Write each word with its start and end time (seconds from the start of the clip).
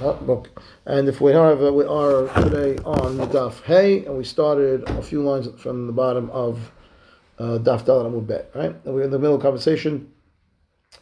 And 0.00 1.08
if 1.08 1.20
we 1.20 1.32
have, 1.32 1.60
uh, 1.60 1.72
we 1.72 1.84
are 1.84 2.28
today 2.40 2.80
on 2.84 3.18
Daf 3.30 3.64
Hey, 3.64 4.04
and 4.04 4.16
we 4.16 4.22
started 4.22 4.88
a 4.88 5.02
few 5.02 5.22
lines 5.22 5.48
from 5.60 5.88
the 5.88 5.92
bottom 5.92 6.30
of 6.30 6.70
uh, 7.40 7.58
Daf 7.58 7.84
Dal 7.84 8.04
Amud 8.04 8.28
Bet, 8.28 8.48
right? 8.54 8.76
And 8.84 8.94
we're 8.94 9.02
in 9.02 9.10
the 9.10 9.18
middle 9.18 9.34
of 9.34 9.42
conversation 9.42 10.12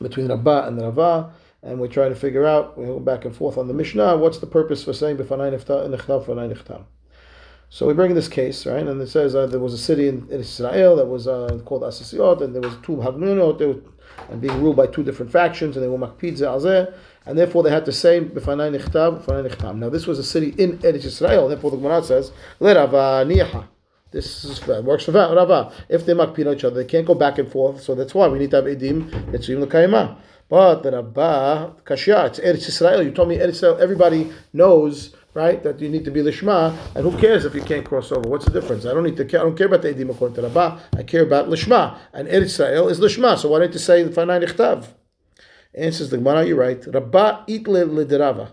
between 0.01 0.29
Rabbah 0.29 0.67
and 0.67 0.79
the 0.79 0.85
Rava, 0.85 1.31
and 1.63 1.79
we're 1.79 1.89
trying 1.89 2.09
to 2.09 2.19
figure 2.19 2.47
out, 2.47 2.79
we 2.79 2.87
go 2.87 2.99
back 2.99 3.27
and 3.27 3.37
forth 3.37 3.59
on 3.59 3.69
the 3.69 3.75
Mishnah, 3.75 4.17
what's 4.17 4.39
the 4.39 4.47
purpose 4.47 4.83
for 4.83 4.95
saying 4.95 5.19
B'fanai 5.19 5.53
Nechtav 5.53 6.25
B'fanai 6.25 6.57
Nechtam? 6.57 6.85
So 7.69 7.87
we 7.87 7.95
bring 7.95 8.15
this 8.15 8.29
case, 8.29 8.65
right? 8.65 8.87
And 8.87 9.01
it 9.03 9.09
says 9.09 9.35
uh, 9.35 9.47
there 9.47 9.61
was 9.61 9.75
a 9.75 9.79
city 9.79 10.09
in, 10.09 10.29
in 10.31 10.41
Israel 10.41 10.97
that 10.97 11.07
was 11.07 11.27
uh, 11.27 11.61
called 11.65 11.85
Asasiot, 11.85 12.41
and 12.43 12.55
there 12.55 12.63
was 12.63 12.77
two 12.83 12.97
Hagnunot, 12.97 13.59
they 13.59 13.75
and 14.31 14.41
being 14.41 14.63
ruled 14.63 14.77
by 14.77 14.87
two 14.87 15.03
different 15.03 15.31
factions, 15.31 15.77
and 15.77 15.85
they 15.85 15.89
were 15.89 15.99
Makpid 15.99 16.39
Zeh 16.39 16.95
and 17.27 17.37
therefore 17.37 17.65
they 17.65 17.71
had 17.71 17.85
to 17.85 17.93
say 17.93 18.21
b'fanai 18.21 18.79
nichtav, 18.79 19.25
b'fanai 19.25 19.51
nichtam. 19.51 19.79
Now 19.79 19.91
this 19.91 20.07
was 20.07 20.19
a 20.19 20.25
city 20.25 20.55
in 20.57 20.79
Eretz 20.79 21.05
Israel, 21.05 21.49
therefore 21.49 21.73
the 21.73 21.77
Gemara 21.77 22.03
says 22.03 22.33
le'rava 22.61 23.27
niha. 23.27 23.67
This 24.13 24.45
is, 24.45 24.65
works 24.67 25.05
for 25.05 25.13
Rava. 25.13 25.73
If 25.89 26.07
they 26.07 26.15
makpid 26.15 26.55
each 26.55 26.65
other, 26.65 26.77
they 26.77 26.85
can't 26.89 27.07
go 27.07 27.15
back 27.15 27.39
and 27.39 27.51
forth. 27.51 27.83
So 27.83 27.95
that's 27.97 28.15
why 28.15 28.29
we 28.29 28.39
need 28.39 28.51
to 28.53 28.57
have 28.57 28.65
edim 28.67 29.11
etzuyim 29.33 29.61
l'kayma. 29.61 30.17
But 30.49 30.85
the 30.85 30.93
Rabbah 30.93 31.73
kashya, 31.85 32.29
it's 32.29 32.39
Eretz 32.39 32.69
Israel. 32.69 33.03
You 33.03 33.11
told 33.11 33.29
me 33.29 33.37
Eretz 33.37 33.49
Israel. 33.49 33.79
Everybody 33.81 34.33
knows 34.53 35.15
right? 35.37 35.63
That 35.63 35.81
you 35.81 35.89
need 35.89 36.05
to 36.07 36.11
be 36.11 36.23
lishma, 36.23 36.77
and 36.97 37.05
who 37.05 37.17
cares 37.19 37.45
if 37.45 37.55
you 37.55 37.63
can't 37.63 37.85
cross 37.85 38.11
over? 38.11 38.29
What's 38.29 38.47
the 38.47 38.51
difference? 38.51 38.87
I 38.87 38.95
don't 38.95 39.05
need 39.05 39.17
to. 39.19 39.25
Care, 39.25 39.41
I 39.41 39.43
don't 39.45 39.57
care 39.57 39.67
about 39.69 39.83
the 39.83 39.95
edim 39.95 40.11
according 40.11 40.37
to 40.37 40.43
Rabbah. 40.43 40.81
I 40.97 41.03
care 41.03 41.23
about 41.23 41.49
lishma, 41.49 41.99
and 42.13 42.27
Eretz 42.27 42.57
Israel 42.57 42.89
is 42.89 42.99
lishma. 42.99 43.39
So 43.39 43.51
why 43.51 43.61
don't 43.61 43.73
you 43.73 43.79
say 43.79 44.03
the 44.03 44.11
fanai 44.11 44.45
nichtav? 44.45 44.87
Answers 45.75 46.11
the 46.11 46.17
Gemara, 46.17 46.47
you're 46.47 46.57
right. 46.57 46.85
Rabba 46.87 47.45
itle 47.49 47.85
lederava. 47.87 48.53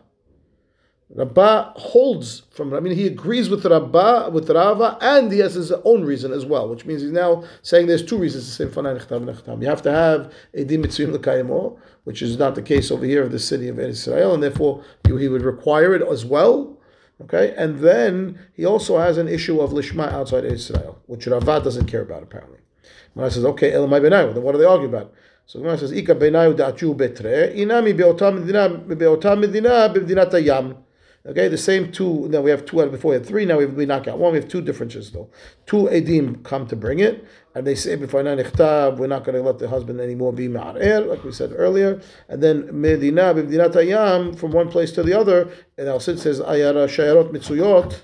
Rabba 1.15 1.73
holds 1.75 2.41
from. 2.51 2.73
I 2.73 2.79
mean, 2.79 2.95
he 2.95 3.05
agrees 3.07 3.49
with 3.49 3.65
Rabba 3.65 4.29
with 4.31 4.49
Rava, 4.49 4.97
and 4.99 5.31
he 5.31 5.39
has 5.39 5.53
his 5.53 5.71
own 5.71 6.03
reason 6.03 6.33
as 6.33 6.45
well, 6.45 6.67
which 6.67 6.85
means 6.85 7.01
he's 7.01 7.11
now 7.11 7.43
saying 7.61 7.87
there's 7.87 8.03
two 8.03 8.17
reasons 8.17 8.45
to 8.45 8.51
say 8.51 8.65
fanai 8.65 8.99
nechtam 8.99 9.23
nechtam. 9.25 9.61
You 9.61 9.67
have 9.67 9.83
to 9.83 9.91
have 9.91 10.33
a 10.53 10.65
mitzvim 10.65 11.15
lekayimo, 11.15 11.77
which 12.03 12.21
is 12.21 12.37
not 12.37 12.55
the 12.55 12.63
case 12.63 12.89
over 12.89 13.05
here 13.05 13.23
of 13.23 13.31
the 13.31 13.39
city 13.39 13.67
of 13.67 13.79
Israel, 13.79 14.33
and 14.33 14.41
therefore 14.41 14.83
he 15.05 15.27
would 15.27 15.43
require 15.43 15.93
it 15.93 16.01
as 16.01 16.25
well. 16.25 16.72
Okay, 17.23 17.53
and 17.57 17.79
then 17.79 18.39
he 18.53 18.65
also 18.65 18.97
has 18.97 19.17
an 19.17 19.27
issue 19.27 19.61
of 19.61 19.71
lishma 19.71 20.11
outside 20.11 20.45
Israel, 20.45 21.01
which 21.05 21.25
Rava 21.27 21.61
doesn't 21.61 21.85
care 21.85 22.01
about 22.01 22.23
apparently. 22.23 22.59
I 23.17 23.29
says, 23.29 23.45
okay, 23.45 23.71
elamai 23.71 24.01
benai, 24.01 24.33
then 24.33 24.43
what 24.43 24.55
are 24.55 24.57
they 24.57 24.65
arguing 24.65 24.93
about? 24.93 25.13
So 25.45 25.59
Gemara 25.59 25.77
says, 25.77 25.91
"Ika 25.91 26.15
benayu 26.15 26.55
da'achu 26.55 26.95
betre, 26.95 27.55
inami 27.55 27.95
be'otam 27.95 28.39
medina 28.39 28.69
be'otam 28.69 29.41
medina 29.41 29.89
be'medinat 29.93 30.31
hayam." 30.31 30.77
Okay, 31.25 31.47
the 31.47 31.57
same 31.57 31.91
two. 31.91 32.27
Now 32.29 32.41
we 32.41 32.49
have 32.49 32.65
two 32.65 32.81
out 32.81 32.91
before 32.91 33.11
we 33.11 33.15
had 33.15 33.25
three. 33.25 33.45
Now 33.45 33.57
we, 33.57 33.65
we 33.65 33.85
knock 33.85 34.07
out 34.07 34.17
one. 34.17 34.33
We 34.33 34.39
have 34.39 34.47
two 34.47 34.61
differences 34.61 35.11
though. 35.11 35.29
Two 35.65 35.83
edim 35.83 36.43
come 36.43 36.67
to 36.67 36.75
bring 36.75 36.99
it, 36.99 37.25
and 37.55 37.67
they 37.67 37.75
say 37.75 37.95
before 37.95 38.23
nanichtav, 38.23 38.97
we're 38.97 39.07
not 39.07 39.23
going 39.23 39.35
to 39.35 39.41
let 39.41 39.59
the 39.59 39.67
husband 39.67 39.99
anymore 39.99 40.33
be 40.33 40.47
ma'arer, 40.47 41.07
like 41.07 41.23
we 41.23 41.31
said 41.31 41.51
earlier. 41.55 42.01
And 42.27 42.41
then 42.41 42.69
medina 42.79 43.33
hayam 43.33 44.37
from 44.37 44.51
one 44.51 44.69
place 44.69 44.91
to 44.93 45.03
the 45.03 45.13
other. 45.13 45.51
And 45.77 46.01
since 46.01 46.21
it 46.21 46.23
says 46.23 46.39
ayara 46.39 46.87
shayarot 46.87 47.31
mitzuyot 47.31 48.01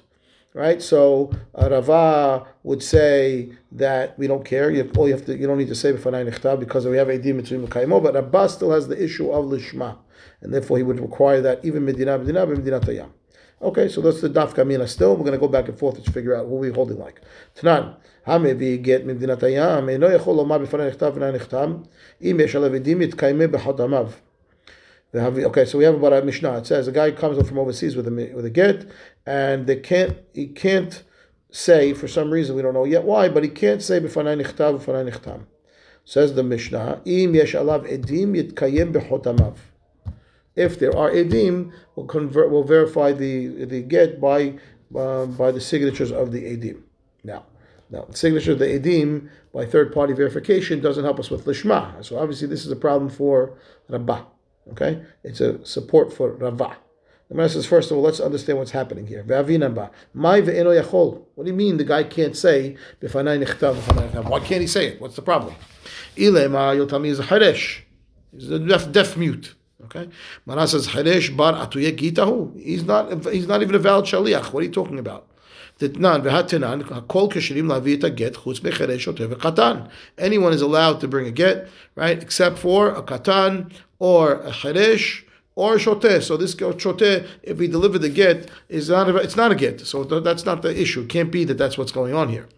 right? 0.54 0.82
So 0.82 1.32
uh, 1.56 1.70
Rava 1.70 2.48
would 2.64 2.84
say 2.84 3.52
that 3.72 4.18
we 4.18 4.28
don't 4.28 4.44
care. 4.44 4.72
You, 4.72 4.90
all 4.98 5.08
you 5.08 5.14
have 5.14 5.26
to, 5.26 5.38
you 5.38 5.48
don't 5.48 5.58
need 5.58 5.68
to 5.68 5.76
say 5.76 5.94
b'fanai 5.94 6.30
nechtav 6.30 6.60
because 6.60 6.86
we 6.86 6.98
have 6.98 7.08
edim 7.08 7.42
mitzvim 7.42 7.68
kaimo. 7.68 8.02
But 8.02 8.16
Rabba 8.16 8.50
still 8.50 8.72
has 8.72 8.88
the 8.88 9.02
issue 9.02 9.32
of 9.32 9.46
lishma, 9.46 9.98
and 10.42 10.54
therefore 10.54 10.78
he 10.78 10.84
would 10.84 11.00
require 11.00 11.42
that 11.42 11.64
even 11.64 11.86
medina 11.86 12.18
medina 12.18 12.46
medina 12.46 12.80
tayam. 12.80 13.10
Okay, 13.62 13.90
so 13.90 14.00
that's 14.00 14.22
the 14.22 14.30
daf 14.30 14.54
kamina. 14.54 14.88
Still, 14.88 15.16
we're 15.16 15.26
going 15.26 15.34
to 15.34 15.38
go 15.38 15.50
back 15.50 15.68
and 15.68 15.78
forth 15.78 16.02
to 16.02 16.12
figure 16.12 16.34
out 16.34 16.48
who 16.48 16.56
we're 16.56 16.74
holding 16.74 16.98
like. 16.98 17.20
Tanan, 17.56 17.96
hamevi 18.26 18.82
get 18.82 19.06
medina 19.06 19.36
tayam. 19.36 19.92
Eno 19.94 20.10
yachol 20.10 20.38
lomar 20.38 20.66
b'fanai 20.66 20.96
nechtav 20.96 21.18
v'nai 21.18 21.38
nechtam. 21.38 21.86
Im 22.22 22.40
yesh 22.40 22.54
alav 22.54 22.80
edim 22.80 23.06
yitkayme 23.06 23.50
b'chodamav. 23.50 24.14
Okay, 25.14 25.66
so 25.66 25.78
we 25.80 25.84
have 25.84 25.96
about 25.96 26.14
a 26.14 26.22
Mishnah. 26.22 26.60
It 26.60 26.68
says 26.68 26.88
a 26.88 26.92
guy 26.92 27.12
comes 27.12 27.38
up 27.38 27.48
from 27.48 27.58
overseas 27.58 27.96
with 27.96 28.08
a 28.08 28.32
with 28.34 28.46
a 28.46 28.50
get, 28.50 28.90
and 29.26 29.66
they 29.66 29.78
can't 29.78 30.20
he 30.34 30.48
can't 30.48 31.04
say 31.52 31.94
for 31.94 32.08
some 32.08 32.30
reason 32.30 32.56
we 32.56 32.62
don't 32.62 32.76
know 32.76 32.86
yet 32.86 33.04
why, 33.04 33.28
but 33.28 33.44
he 33.44 33.50
can't 33.50 33.82
say 33.82 34.00
b'fanai 34.00 34.42
nichtav 34.42 34.80
b'fanai 34.80 35.12
nichtam. 35.12 35.48
Says 36.06 36.36
the 36.36 36.44
Mishnah, 36.44 37.02
im 37.06 37.34
yesh 37.36 37.56
alav 37.56 37.92
edim 37.92 38.36
yitkayem 38.42 38.94
b'chotamav. 38.94 39.56
If 40.56 40.80
there 40.80 40.96
are 40.96 41.12
edim, 41.12 41.72
we'll 41.96 42.06
convert, 42.06 42.52
we'll 42.52 42.64
verify 42.64 43.12
the 43.12 43.66
the 43.66 43.82
get 43.82 44.20
by 44.20 44.60
uh, 44.96 45.26
by 45.26 45.52
the 45.52 45.62
signatures 45.62 46.12
of 46.12 46.32
the 46.32 46.44
edim. 46.44 46.82
Now. 47.24 47.46
Now, 47.92 48.06
the 48.08 48.16
signature 48.16 48.52
of 48.52 48.60
the 48.60 48.68
edim 48.68 49.30
by 49.52 49.66
third 49.66 49.92
party 49.92 50.14
verification 50.14 50.80
doesn't 50.80 51.04
help 51.04 51.20
us 51.20 51.32
with 51.32 51.46
lishma. 51.46 52.06
So 52.06 52.20
obviously, 52.20 52.48
this 52.48 52.64
is 52.64 52.72
a 52.72 52.76
problem 52.76 53.10
for 53.10 53.58
Rabbah. 53.90 54.26
Okay, 54.72 55.02
it's 55.24 55.42
a 55.42 55.66
support 55.66 56.14
for 56.14 56.34
Rava. 56.34 56.78
The 57.30 57.36
man 57.36 57.50
says, 57.50 57.66
first 57.66 57.92
of 57.92 57.98
all, 57.98 58.04
let's 58.04 58.20
understand 58.20 58.58
what's 58.58 58.72
happening 58.72 59.06
here. 59.06 59.24
What 59.24 59.46
do 59.46 59.54
you 59.54 59.60
mean 61.54 61.78
the 61.78 61.84
guy 61.84 62.04
can't 62.04 62.36
say, 62.36 62.76
why 63.02 64.40
can't 64.40 64.62
he 64.62 64.68
say 64.68 64.88
it? 64.88 65.00
What's 65.00 65.16
the 65.16 65.22
problem? 65.22 65.54
You'll 66.16 66.88
tell 66.88 67.00
me 67.00 67.10
he's 67.10 67.20
a 67.20 67.24
haresh. 67.24 67.82
He's 68.32 68.50
a 68.50 68.58
deaf, 68.60 68.92
deaf 68.92 69.16
mute. 69.16 69.54
Okay? 69.86 70.10
Mana 70.46 70.68
says, 70.68 70.90
haresh 70.90 71.36
bar 71.36 71.54
atuye 71.54 71.98
gitahu. 71.98 72.62
He's 72.62 72.84
not, 72.84 73.26
he's 73.26 73.48
not 73.48 73.62
even 73.62 73.76
a 73.76 73.80
valid 73.80 74.06
shaliach. 74.06 74.52
What 74.52 74.62
are 74.62 74.66
you 74.66 74.72
talking 74.72 75.00
about? 75.00 75.28
Anyone 75.82 76.26
is 80.54 80.62
allowed 80.62 81.00
to 81.00 81.08
bring 81.08 81.28
a 81.28 81.32
get, 81.32 81.70
right? 81.96 82.22
Except 82.22 82.60
for 82.60 82.90
a 82.90 83.02
katan 83.02 83.72
or 83.98 84.42
a 84.42 84.52
cheresh 84.52 85.24
or 85.56 85.76
a 85.76 85.78
shoteh. 85.78 86.22
So 86.22 86.36
this 86.36 86.54
shoteh, 86.56 87.26
if 87.44 87.58
we 87.58 87.70
deliver 87.70 87.98
the 87.98 88.10
get, 88.10 88.50
is 88.68 88.90
not 88.90 89.08
a, 89.08 89.16
it's 89.18 89.38
not 89.38 89.54
a 89.54 89.56
get. 89.56 89.80
So 89.80 90.04
that's 90.04 90.46
not 90.46 90.64
the 90.64 90.78
issue. 90.78 91.00
It 91.02 91.10
can't 91.10 91.32
be 91.32 91.46
that 91.46 91.58
that's 91.58 91.78
what's 91.78 91.94
going 91.94 92.14
on 92.14 92.28
here. 92.28 92.50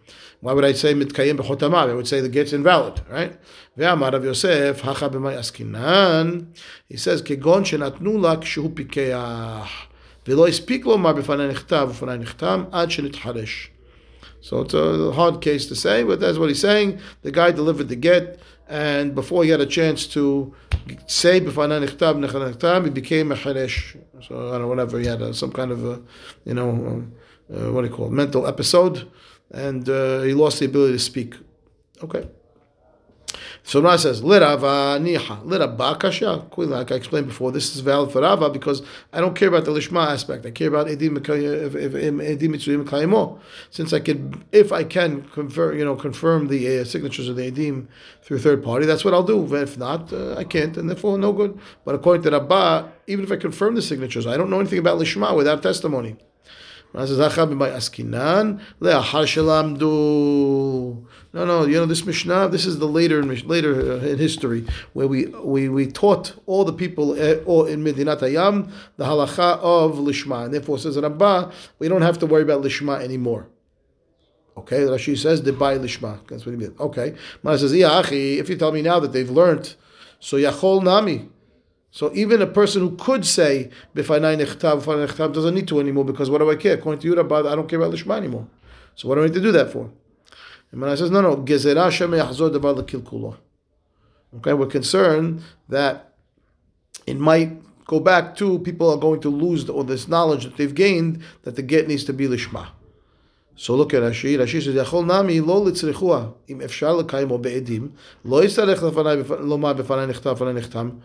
Why 0.42 0.52
would 0.54 0.64
I 0.64 0.72
say 0.72 0.92
mitkayim 0.92 1.38
b'chotamav? 1.38 1.88
I 1.88 1.94
would 1.94 2.08
say 2.08 2.20
the 2.20 2.28
get's 2.28 2.52
invalid, 2.52 3.00
right? 3.08 3.38
Ve'amar 3.78 4.12
Rav 4.12 4.24
Yosef 4.24 4.80
hacha 4.80 5.08
b'may 5.08 5.38
askinan. 5.38 6.48
He 6.88 6.96
says 6.96 7.22
kegon 7.22 7.62
shenatnu 7.62 8.20
lak 8.20 8.40
shehu 8.40 8.68
pikeach 8.74 9.68
ve'lo 10.24 10.48
ispik 10.48 10.82
lomar 10.82 11.14
b'fanei 11.14 11.54
nechtav 11.54 11.92
u'fanei 11.92 12.24
nechtam 12.24 12.68
ad 12.72 12.88
shenitcharesh. 12.88 13.68
So 14.40 14.62
it's 14.62 14.74
a 14.74 15.12
hard 15.12 15.40
case 15.40 15.66
to 15.66 15.76
say, 15.76 16.02
but 16.02 16.18
that's 16.18 16.38
what 16.38 16.48
he's 16.48 16.60
saying. 16.60 16.98
The 17.22 17.30
guy 17.30 17.52
delivered 17.52 17.88
the 17.88 17.94
get, 17.94 18.40
and 18.66 19.14
before 19.14 19.44
he 19.44 19.50
had 19.50 19.60
a 19.60 19.66
chance 19.66 20.08
to 20.08 20.52
say 21.06 21.40
b'fanei 21.40 21.86
nechtav 21.86 22.18
nechtam, 22.18 22.84
he 22.86 22.90
became 22.90 23.30
a 23.30 23.36
cheresh. 23.36 23.96
So 24.26 24.48
I 24.48 24.52
don't 24.58 24.62
know, 24.62 24.66
whatever 24.66 24.98
he 24.98 25.06
had, 25.06 25.22
a, 25.22 25.32
some 25.34 25.52
kind 25.52 25.70
of, 25.70 25.84
a, 25.84 26.02
you 26.44 26.54
know, 26.54 27.06
a, 27.54 27.70
what 27.70 27.82
do 27.82 27.88
you 27.88 27.94
call 27.94 28.06
it, 28.06 28.12
mental 28.12 28.48
episode 28.48 29.08
and 29.52 29.88
uh, 29.88 30.22
he 30.22 30.34
lost 30.34 30.58
the 30.58 30.66
ability 30.66 30.94
to 30.94 30.98
speak. 30.98 31.36
Okay. 32.02 32.28
So 33.64 33.80
Rava 33.80 33.98
says, 33.98 34.22
Lirava 34.22 34.98
niha, 35.00 35.44
lirabba 35.44 35.98
kasha. 35.98 36.44
Like 36.56 36.90
I 36.90 36.96
explained 36.96 37.28
before, 37.28 37.52
this 37.52 37.74
is 37.74 37.80
valid 37.80 38.10
for 38.10 38.20
Rava 38.20 38.50
because 38.50 38.82
I 39.12 39.20
don't 39.20 39.36
care 39.36 39.48
about 39.48 39.64
the 39.64 39.70
lishma 39.70 40.08
aspect. 40.08 40.44
I 40.44 40.50
care 40.50 40.68
about 40.68 40.88
edim 40.88 41.18
edim 41.18 43.38
Since 43.70 43.92
I 43.92 44.00
can, 44.00 44.44
if 44.50 44.72
I 44.72 44.82
can 44.82 45.22
confer, 45.28 45.74
you 45.74 45.84
know, 45.84 45.94
confirm 45.94 46.48
the 46.48 46.80
uh, 46.80 46.84
signatures 46.84 47.28
of 47.28 47.36
the 47.36 47.50
edim 47.50 47.86
through 48.22 48.40
third 48.40 48.64
party, 48.64 48.84
that's 48.84 49.04
what 49.04 49.14
I'll 49.14 49.22
do. 49.22 49.54
If 49.54 49.78
not, 49.78 50.12
uh, 50.12 50.34
I 50.34 50.44
can't, 50.44 50.76
and 50.76 50.90
therefore 50.90 51.16
no 51.16 51.32
good. 51.32 51.58
But 51.84 51.94
according 51.94 52.24
to 52.24 52.30
Rabba, 52.30 52.92
even 53.06 53.24
if 53.24 53.30
I 53.30 53.36
confirm 53.36 53.76
the 53.76 53.82
signatures, 53.82 54.26
I 54.26 54.36
don't 54.36 54.50
know 54.50 54.58
anything 54.58 54.80
about 54.80 54.98
lishma 54.98 55.36
without 55.36 55.62
testimony. 55.62 56.16
No, 61.34 61.46
no, 61.46 61.64
you 61.64 61.74
know 61.76 61.86
this 61.86 62.04
Mishnah. 62.04 62.48
This 62.50 62.66
is 62.66 62.78
the 62.78 62.86
later 62.86 63.24
later 63.24 63.92
uh, 63.92 64.00
in 64.00 64.18
history 64.18 64.66
where 64.92 65.06
we, 65.06 65.26
we, 65.26 65.70
we 65.70 65.86
taught 65.86 66.34
all 66.44 66.64
the 66.64 66.72
people 66.74 67.12
uh, 67.12 67.64
in 67.64 67.82
Medinat 67.82 68.20
Hayam 68.20 68.70
the 68.98 69.04
halacha 69.04 69.58
of 69.60 69.92
lishma, 69.96 70.44
and 70.44 70.52
therefore 70.52 70.78
says 70.78 70.98
Rabbah, 70.98 71.50
we 71.78 71.88
don't 71.88 72.02
have 72.02 72.18
to 72.18 72.26
worry 72.26 72.42
about 72.42 72.62
lishma 72.62 73.00
anymore. 73.00 73.48
Okay, 74.58 74.80
Rashi 74.80 75.16
says 75.16 75.40
by 75.40 75.78
lishma. 75.78 76.18
That's 76.28 76.44
what 76.44 76.52
he 76.52 76.58
means. 76.58 76.78
Okay, 76.78 77.14
Mara 77.42 77.56
says, 77.56 77.72
if 77.72 78.48
you 78.50 78.56
tell 78.56 78.72
me 78.72 78.82
now 78.82 79.00
that 79.00 79.14
they've 79.14 79.30
learned, 79.30 79.74
so 80.20 80.36
yachol 80.36 80.82
nami. 80.82 81.30
So 81.94 82.10
even 82.14 82.40
a 82.40 82.46
person 82.46 82.80
who 82.80 82.96
could 82.96 83.26
say 83.26 83.68
b'fanai 83.94 84.42
nechtav, 84.42 84.82
b'fanai 84.82 85.06
nechtav 85.06 85.34
doesn't 85.34 85.54
need 85.54 85.68
to 85.68 85.78
anymore 85.78 86.06
because 86.06 86.30
what 86.30 86.38
do 86.38 86.50
I 86.50 86.56
care? 86.56 86.72
According 86.72 87.02
to 87.02 87.14
Yudabad, 87.14 87.46
I 87.46 87.54
don't 87.54 87.68
care 87.68 87.78
about 87.78 87.92
lishma 87.92 88.16
anymore. 88.16 88.48
So 88.94 89.08
what 89.08 89.16
do 89.16 89.20
I 89.20 89.26
need 89.26 89.34
to 89.34 89.42
do 89.42 89.52
that 89.52 89.70
for? 89.70 89.90
And 90.70 90.80
when 90.80 90.88
I 90.88 90.94
says 90.94 91.10
no, 91.10 91.20
no, 91.20 91.36
gezerah 91.36 91.90
shem 91.90 92.12
yachzor 92.12 92.50
davar 92.50 92.82
lekilkulo. 92.82 93.36
Okay, 94.38 94.54
we're 94.54 94.68
concerned 94.68 95.42
that 95.68 96.14
it 97.06 97.18
might 97.18 97.60
go 97.84 98.00
back 98.00 98.36
to 98.36 98.58
people 98.60 98.90
are 98.90 98.96
going 98.96 99.20
to 99.20 99.28
lose 99.28 99.68
all 99.68 99.84
this 99.84 100.08
knowledge 100.08 100.44
that 100.44 100.56
they've 100.56 100.74
gained 100.74 101.22
that 101.42 101.56
the 101.56 101.62
get 101.62 101.88
needs 101.88 102.04
to 102.04 102.14
be 102.14 102.26
lishma. 102.26 102.68
So 103.54 103.74
look 103.74 103.92
at 103.92 104.00
Rashi. 104.00 104.38
Rashi 104.38 104.62
says, 104.62 104.74
"Yachol 104.74 105.04
nami 105.04 105.40
lo 105.40 105.62
litzrichua 105.62 106.32
im 106.48 106.60
efshar 106.60 107.02
lekayim 107.02 107.30
o 107.32 107.36
be'edim 107.36 107.92
lo 108.24 108.42
yisarech 108.42 108.78
lefanai 108.78 109.22
lomar 109.40 109.78
befanai 109.78 110.10
nechtam 110.10 110.38
fanai 110.38 110.58
nechtam." 110.58 111.02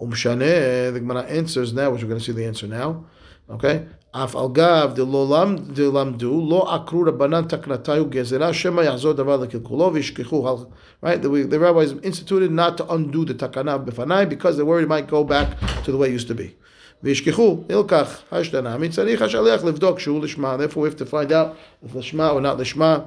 Umshaneh. 0.00 0.92
The 0.92 1.00
Gemara 1.00 1.22
answers 1.22 1.72
now, 1.72 1.90
which 1.90 2.02
we're 2.02 2.08
going 2.08 2.20
to 2.20 2.24
see 2.24 2.32
the 2.32 2.44
answer 2.44 2.66
now. 2.66 3.04
Okay. 3.50 3.86
Af 4.14 4.34
al 4.34 4.50
gav 4.50 4.94
de 4.94 5.04
lo 5.04 5.24
lam 5.24 5.72
de 5.72 5.90
lamdu 5.90 6.46
lo 6.46 6.62
akru 6.62 7.10
rabbanan 7.10 7.48
taknatayu 7.48 8.10
gezerah 8.10 8.52
shema 8.52 8.82
yachzor 8.82 9.14
davar 9.14 9.38
lekilkulo 9.46 9.90
v'yishkechu 9.92 10.44
hal. 10.44 10.72
Right. 11.00 11.20
The, 11.20 11.28
the 11.28 11.58
rabbis 11.58 11.92
instituted 12.02 12.50
not 12.50 12.76
to 12.76 12.92
undo 12.92 13.24
the 13.24 13.34
takana 13.34 13.82
befanai 13.84 14.28
because 14.28 14.56
they 14.56 14.62
worried 14.62 14.84
it 14.84 14.88
might 14.88 15.08
go 15.08 15.24
back 15.24 15.58
to 15.84 15.92
the 15.92 15.96
way 15.96 16.08
it 16.08 16.12
used 16.12 16.28
to 16.28 16.34
be. 16.34 16.56
וישכחו, 17.02 17.64
נלקח, 17.68 18.22
השתנה, 18.32 18.76
צריך 18.90 19.22
השליח 19.22 19.64
לבדוק 19.64 19.98
שהוא 19.98 20.24
לשמה, 20.24 20.56
therefore 20.56 20.82
we 20.82 20.88
have 20.88 20.96
to 20.96 21.06
find 21.06 21.32
out 21.32 21.56
if 21.84 21.96
לשמה 21.96 22.30
or 22.32 22.40
not 22.40 22.58
לשמה, 22.58 23.00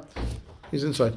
he's 0.72 0.84
inside. 0.84 1.14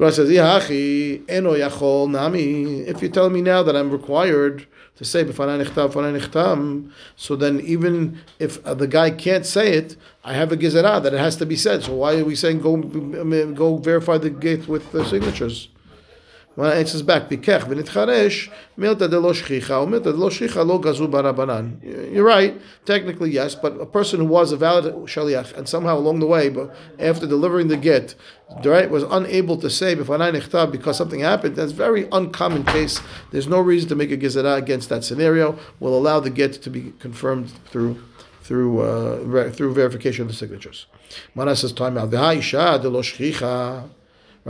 Rav 0.00 0.14
says, 0.14 0.30
eno 0.30 1.52
yachol 1.52 2.10
nami, 2.10 2.80
if 2.88 3.02
you're 3.02 3.10
telling 3.10 3.34
me 3.34 3.42
now 3.42 3.62
that 3.62 3.76
I'm 3.76 3.90
required 3.90 4.66
to 4.96 5.04
say 5.04 5.24
nechtam, 5.24 6.90
so 7.16 7.36
then 7.36 7.60
even 7.60 8.18
if 8.38 8.64
uh, 8.66 8.72
the 8.72 8.86
guy 8.86 9.10
can't 9.10 9.44
say 9.44 9.74
it, 9.74 9.96
I 10.24 10.32
have 10.32 10.52
a 10.52 10.56
gizerah 10.56 11.02
that 11.02 11.12
it 11.12 11.18
has 11.18 11.36
to 11.36 11.44
be 11.44 11.54
said. 11.54 11.82
So 11.82 11.96
why 11.96 12.16
are 12.16 12.24
we 12.24 12.34
saying 12.34 12.62
go 12.62 12.78
go 13.52 13.76
verify 13.76 14.16
the 14.16 14.30
gate 14.30 14.66
with 14.66 14.90
the 14.90 15.04
signatures? 15.04 15.68
Well, 16.60 16.72
answers 16.72 17.00
back, 17.00 17.30
de 19.08 19.18
lo 19.18 19.32
shchicha, 19.32 19.80
or 19.80 19.86
milta 19.86 20.02
de 20.02 20.10
lo 20.10 20.28
shchicha 20.28 20.66
lo 20.66 20.78
gazu 20.78 21.10
barabanan. 21.10 22.12
You're 22.12 22.22
right, 22.22 22.60
technically 22.84 23.30
yes, 23.30 23.54
but 23.54 23.80
a 23.80 23.86
person 23.86 24.20
who 24.20 24.26
was 24.26 24.52
a 24.52 24.58
valid 24.58 24.84
shaliach, 25.06 25.56
and 25.56 25.66
somehow 25.66 25.96
along 25.96 26.20
the 26.20 26.26
way, 26.26 26.50
but 26.50 26.76
after 26.98 27.26
delivering 27.26 27.68
the 27.68 27.78
get, 27.78 28.14
right, 28.62 28.90
was 28.90 29.04
unable 29.04 29.56
to 29.56 29.70
say 29.70 29.94
because 29.94 30.98
something 30.98 31.20
happened, 31.20 31.56
that's 31.56 31.72
very 31.72 32.06
uncommon 32.12 32.64
case. 32.64 33.00
There's 33.30 33.48
no 33.48 33.60
reason 33.60 33.88
to 33.88 33.94
make 33.94 34.10
a 34.10 34.18
gezerah 34.18 34.58
against 34.58 34.90
that 34.90 35.02
scenario. 35.02 35.58
We'll 35.80 35.94
allow 35.94 36.20
the 36.20 36.28
get 36.28 36.52
to 36.60 36.68
be 36.68 36.92
confirmed 36.98 37.48
through 37.70 38.02
through 38.42 38.82
uh, 38.82 39.50
through 39.50 39.72
verification 39.72 40.26
of 40.26 40.28
the 40.28 40.34
signatures. 40.34 40.84
Mana 41.34 41.56
says 41.56 41.72
time 41.72 41.96
out. 41.96 42.10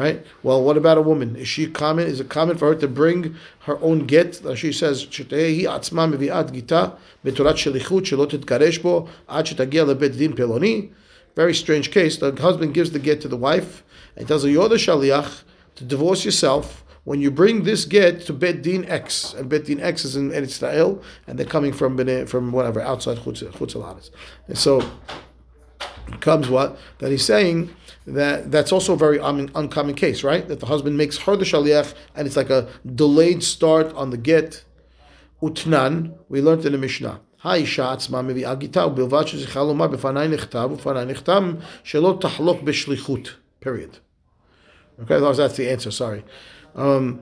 Right? 0.00 0.24
Well, 0.42 0.62
what 0.64 0.76
about 0.76 0.96
a 0.96 1.02
woman? 1.02 1.36
Is 1.36 1.46
she 1.46 1.66
common? 1.66 2.06
Is 2.06 2.20
it 2.20 2.28
common 2.30 2.56
for 2.56 2.68
her 2.68 2.74
to 2.74 2.88
bring 2.88 3.36
her 3.66 3.78
own 3.80 4.06
get? 4.06 4.40
She 4.56 4.72
says, 4.72 5.04
"Shetehi 5.04 5.64
atzma 5.64 6.04
mevi'at 6.12 6.52
gita 6.52 6.94
shelichut 7.24 9.08
ad 9.28 9.46
shetagia 9.46 9.84
lebet 9.90 10.16
din 10.16 10.32
peloni." 10.32 10.90
Very 11.36 11.54
strange 11.54 11.90
case. 11.90 12.16
The 12.16 12.32
husband 12.32 12.72
gives 12.74 12.90
the 12.92 12.98
get 12.98 13.20
to 13.20 13.28
the 13.28 13.36
wife 13.36 13.84
and 14.16 14.26
tells 14.26 14.42
her, 14.44 14.50
"You're 14.50 14.70
the 14.70 14.76
shaliach 14.76 15.42
to 15.76 15.84
divorce 15.84 16.24
yourself." 16.24 16.84
When 17.04 17.20
you 17.20 17.30
bring 17.30 17.64
this 17.64 17.86
get 17.86 18.26
to 18.26 18.32
Bet 18.32 18.62
Din 18.62 18.84
X, 18.84 19.34
and 19.36 19.48
Bet 19.48 19.64
Din 19.64 19.80
X 19.80 20.04
is 20.04 20.16
in 20.16 20.30
Eretz 20.30 20.62
Israel, 20.62 21.02
and 21.26 21.38
they're 21.38 21.46
coming 21.56 21.72
from 21.72 21.92
from 22.26 22.52
whatever 22.52 22.80
outside 22.80 23.18
Chutz 23.18 24.10
And 24.48 24.58
so 24.58 24.82
comes 26.20 26.48
what 26.48 26.78
that 26.98 27.10
he's 27.10 27.24
saying 27.24 27.70
that 28.09 28.51
that's 28.51 28.71
also 28.71 28.93
a 28.93 28.97
very 28.97 29.19
un- 29.19 29.51
uncommon 29.55 29.95
case, 29.95 30.23
right? 30.23 30.47
That 30.47 30.59
the 30.59 30.67
husband 30.67 30.97
makes 30.97 31.17
her 31.19 31.35
the 31.35 31.45
shaliach, 31.45 31.93
and 32.15 32.27
it's 32.27 32.37
like 32.37 32.49
a 32.49 32.67
delayed 33.01 33.43
start 33.43 33.93
on 33.93 34.09
the 34.09 34.17
get. 34.17 34.63
Utnan, 35.41 36.13
we 36.29 36.41
learned 36.41 36.65
in 36.65 36.71
the 36.71 36.77
Mishnah. 36.77 37.19
האישה 37.45 37.91
עצמה 37.91 38.21
מביאה 38.21 38.55
גיטה 38.55 38.85
ובלבד 38.85 39.27
שזכרה 39.27 39.63
לומר 39.63 39.87
בפניי 39.87 40.27
נכתב 40.27 40.69
ובפניי 40.71 41.05
נחתם 41.05 41.53
שלא 41.83 42.17
תחלוק 42.21 42.61
בשליחות. 42.61 43.29
period. 43.65 43.97
Okay, 45.01 45.19
that's 45.19 45.57
the 45.57 45.69
answer, 45.69 45.91
sorry. 45.91 46.23
Um, 46.75 47.19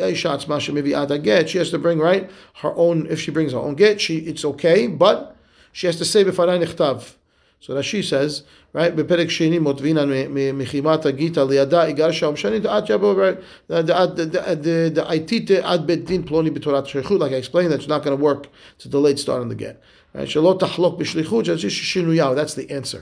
האישה 0.00 0.34
עצמה 0.34 0.60
שמביאה 0.60 1.02
את 1.02 1.10
הגט, 1.10 1.48
she 1.48 1.58
has 1.58 1.70
to 1.70 1.78
bring, 1.78 1.98
right, 1.98 2.30
her 2.62 2.74
own, 2.76 3.06
if 3.10 3.20
she 3.20 3.30
brings 3.30 3.52
her 3.52 3.58
own 3.58 3.74
get, 3.74 4.00
she, 4.00 4.16
it's 4.18 4.44
okay, 4.44 4.86
but 4.86 5.36
she 5.72 5.86
has 5.86 5.96
to 5.96 6.04
say 6.04 6.24
בפניי 6.24 6.58
נכתב. 6.58 6.96
So 7.60 7.74
Rashi 7.74 8.02
says, 8.02 8.42
right, 8.74 8.90
בפרק 8.90 9.30
שני 9.30 9.58
מוטבינה 9.58 10.04
מחימת 10.54 11.06
הגיטה 11.06 11.44
לידה 11.44 11.84
איגרשה 11.84 12.28
ומשנית 12.28 12.66
עד 12.66 12.90
יבוא, 12.90 13.14
דעתית 14.92 15.50
עד 15.50 15.86
בית 15.86 16.04
דין 16.04 16.22
פלוני 16.26 16.50
בתורת 16.50 16.86
שליחות, 16.86 17.20
like 17.20 17.32
I 17.32 17.36
explained, 17.46 17.70
that's 17.70 17.88
not 17.88 18.02
going 18.04 18.16
to 18.18 18.22
work, 18.22 18.46
it's 18.76 18.86
a 18.86 18.88
delayed 18.88 19.18
start 19.18 19.42
on 19.42 19.48
the 19.48 19.54
get. 19.54 19.76
Right, 20.14 20.26
שלא 20.26 20.56
תחלוק 20.58 20.98
בשליחות, 20.98 21.44
שזה 21.44 21.70
שינויהו, 21.70 22.34
that's 22.34 22.54
the 22.54 22.70
answer. 22.70 23.00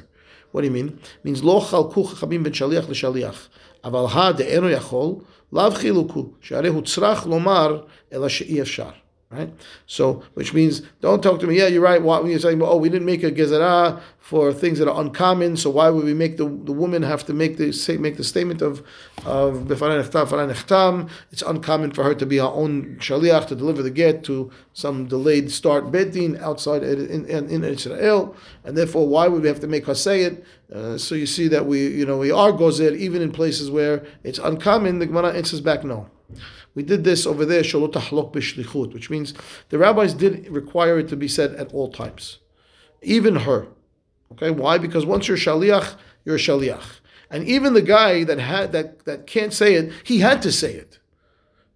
What 0.52 0.60
do 0.60 0.64
you 0.64 0.70
mean? 0.70 0.88
It 0.88 1.28
means 1.28 1.44
לא 1.44 1.60
חלקו 1.60 2.04
חכמים 2.04 2.42
בין 2.42 2.54
שליח 2.54 2.88
לשליח, 2.90 3.48
אבל 3.84 4.04
הדאינו 4.12 4.70
יכול, 4.70 5.14
לאו 5.52 5.70
חילוקו, 5.70 6.26
שהרי 6.40 6.68
הוא 6.68 6.82
צריך 6.82 7.26
לומר, 7.26 7.78
אלא 8.12 8.28
שאי 8.28 8.62
אפשר. 8.62 8.90
Right? 9.33 9.51
So, 9.87 10.23
which 10.35 10.53
means, 10.53 10.83
don't 11.01 11.23
talk 11.23 11.39
to 11.39 11.47
me. 11.47 11.57
Yeah, 11.57 11.67
you're 11.67 11.81
right. 11.81 12.01
When 12.01 12.27
you're 12.27 12.39
saying, 12.39 12.61
oh, 12.61 12.77
we 12.77 12.89
didn't 12.89 13.07
make 13.07 13.23
a 13.23 13.31
gezerah 13.31 13.99
for 14.19 14.53
things 14.53 14.79
that 14.79 14.87
are 14.87 15.01
uncommon, 15.01 15.57
so 15.57 15.69
why 15.69 15.89
would 15.89 16.05
we 16.05 16.13
make 16.13 16.37
the, 16.37 16.45
the 16.45 16.71
woman 16.71 17.03
have 17.03 17.25
to 17.25 17.33
make 17.33 17.57
the 17.57 17.73
say, 17.73 17.97
make 17.97 18.15
the 18.15 18.23
statement 18.23 18.61
of 18.61 18.81
of 19.25 19.69
It's 21.31 21.41
uncommon 21.41 21.91
for 21.91 22.03
her 22.03 22.15
to 22.15 22.25
be 22.25 22.37
her 22.37 22.45
own 22.45 22.97
shaliach 22.99 23.47
to 23.47 23.55
deliver 23.55 23.81
the 23.81 23.89
get 23.89 24.23
to 24.25 24.51
some 24.73 25.07
delayed 25.07 25.51
start 25.51 25.91
bedin 25.91 26.39
outside 26.39 26.83
in, 26.83 27.25
in, 27.25 27.49
in 27.49 27.63
Israel, 27.63 28.35
and 28.63 28.77
therefore, 28.77 29.07
why 29.09 29.27
would 29.27 29.41
we 29.41 29.47
have 29.49 29.59
to 29.59 29.67
make 29.67 29.87
her 29.87 29.95
say 29.95 30.21
it? 30.21 30.45
Uh, 30.73 30.97
so 30.97 31.15
you 31.15 31.25
see 31.25 31.47
that 31.49 31.65
we, 31.65 31.87
you 31.87 32.05
know, 32.05 32.17
we 32.17 32.31
are 32.31 32.51
gozer 32.51 32.95
even 32.95 33.21
in 33.21 33.31
places 33.31 33.69
where 33.69 34.05
it's 34.23 34.39
uncommon. 34.39 34.99
The 34.99 35.05
Gemara 35.05 35.33
answers 35.33 35.59
back, 35.61 35.83
no. 35.83 36.09
We 36.75 36.83
did 36.83 37.03
this 37.03 37.25
over 37.25 37.45
there, 37.45 37.61
shalot 37.61 37.93
tahlok 37.93 38.33
b'shlichut, 38.33 38.93
which 38.93 39.09
means 39.09 39.33
the 39.69 39.77
rabbis 39.77 40.13
did 40.13 40.47
require 40.49 40.99
it 40.99 41.07
to 41.09 41.15
be 41.15 41.27
said 41.27 41.53
at 41.55 41.71
all 41.73 41.91
times, 41.91 42.39
even 43.01 43.37
her. 43.37 43.67
Okay, 44.33 44.49
why? 44.49 44.77
Because 44.79 45.05
once 45.05 45.27
you're 45.27 45.37
shaliach, 45.37 45.95
you're 46.25 46.39
shaliach, 46.39 46.99
and 47.29 47.47
even 47.47 47.73
the 47.73 47.81
guy 47.81 48.23
that 48.23 48.39
had 48.39 48.71
that 48.71 49.05
that 49.05 49.27
can't 49.27 49.53
say 49.53 49.75
it, 49.75 49.91
he 50.03 50.19
had 50.19 50.41
to 50.41 50.51
say 50.51 50.73
it. 50.73 50.99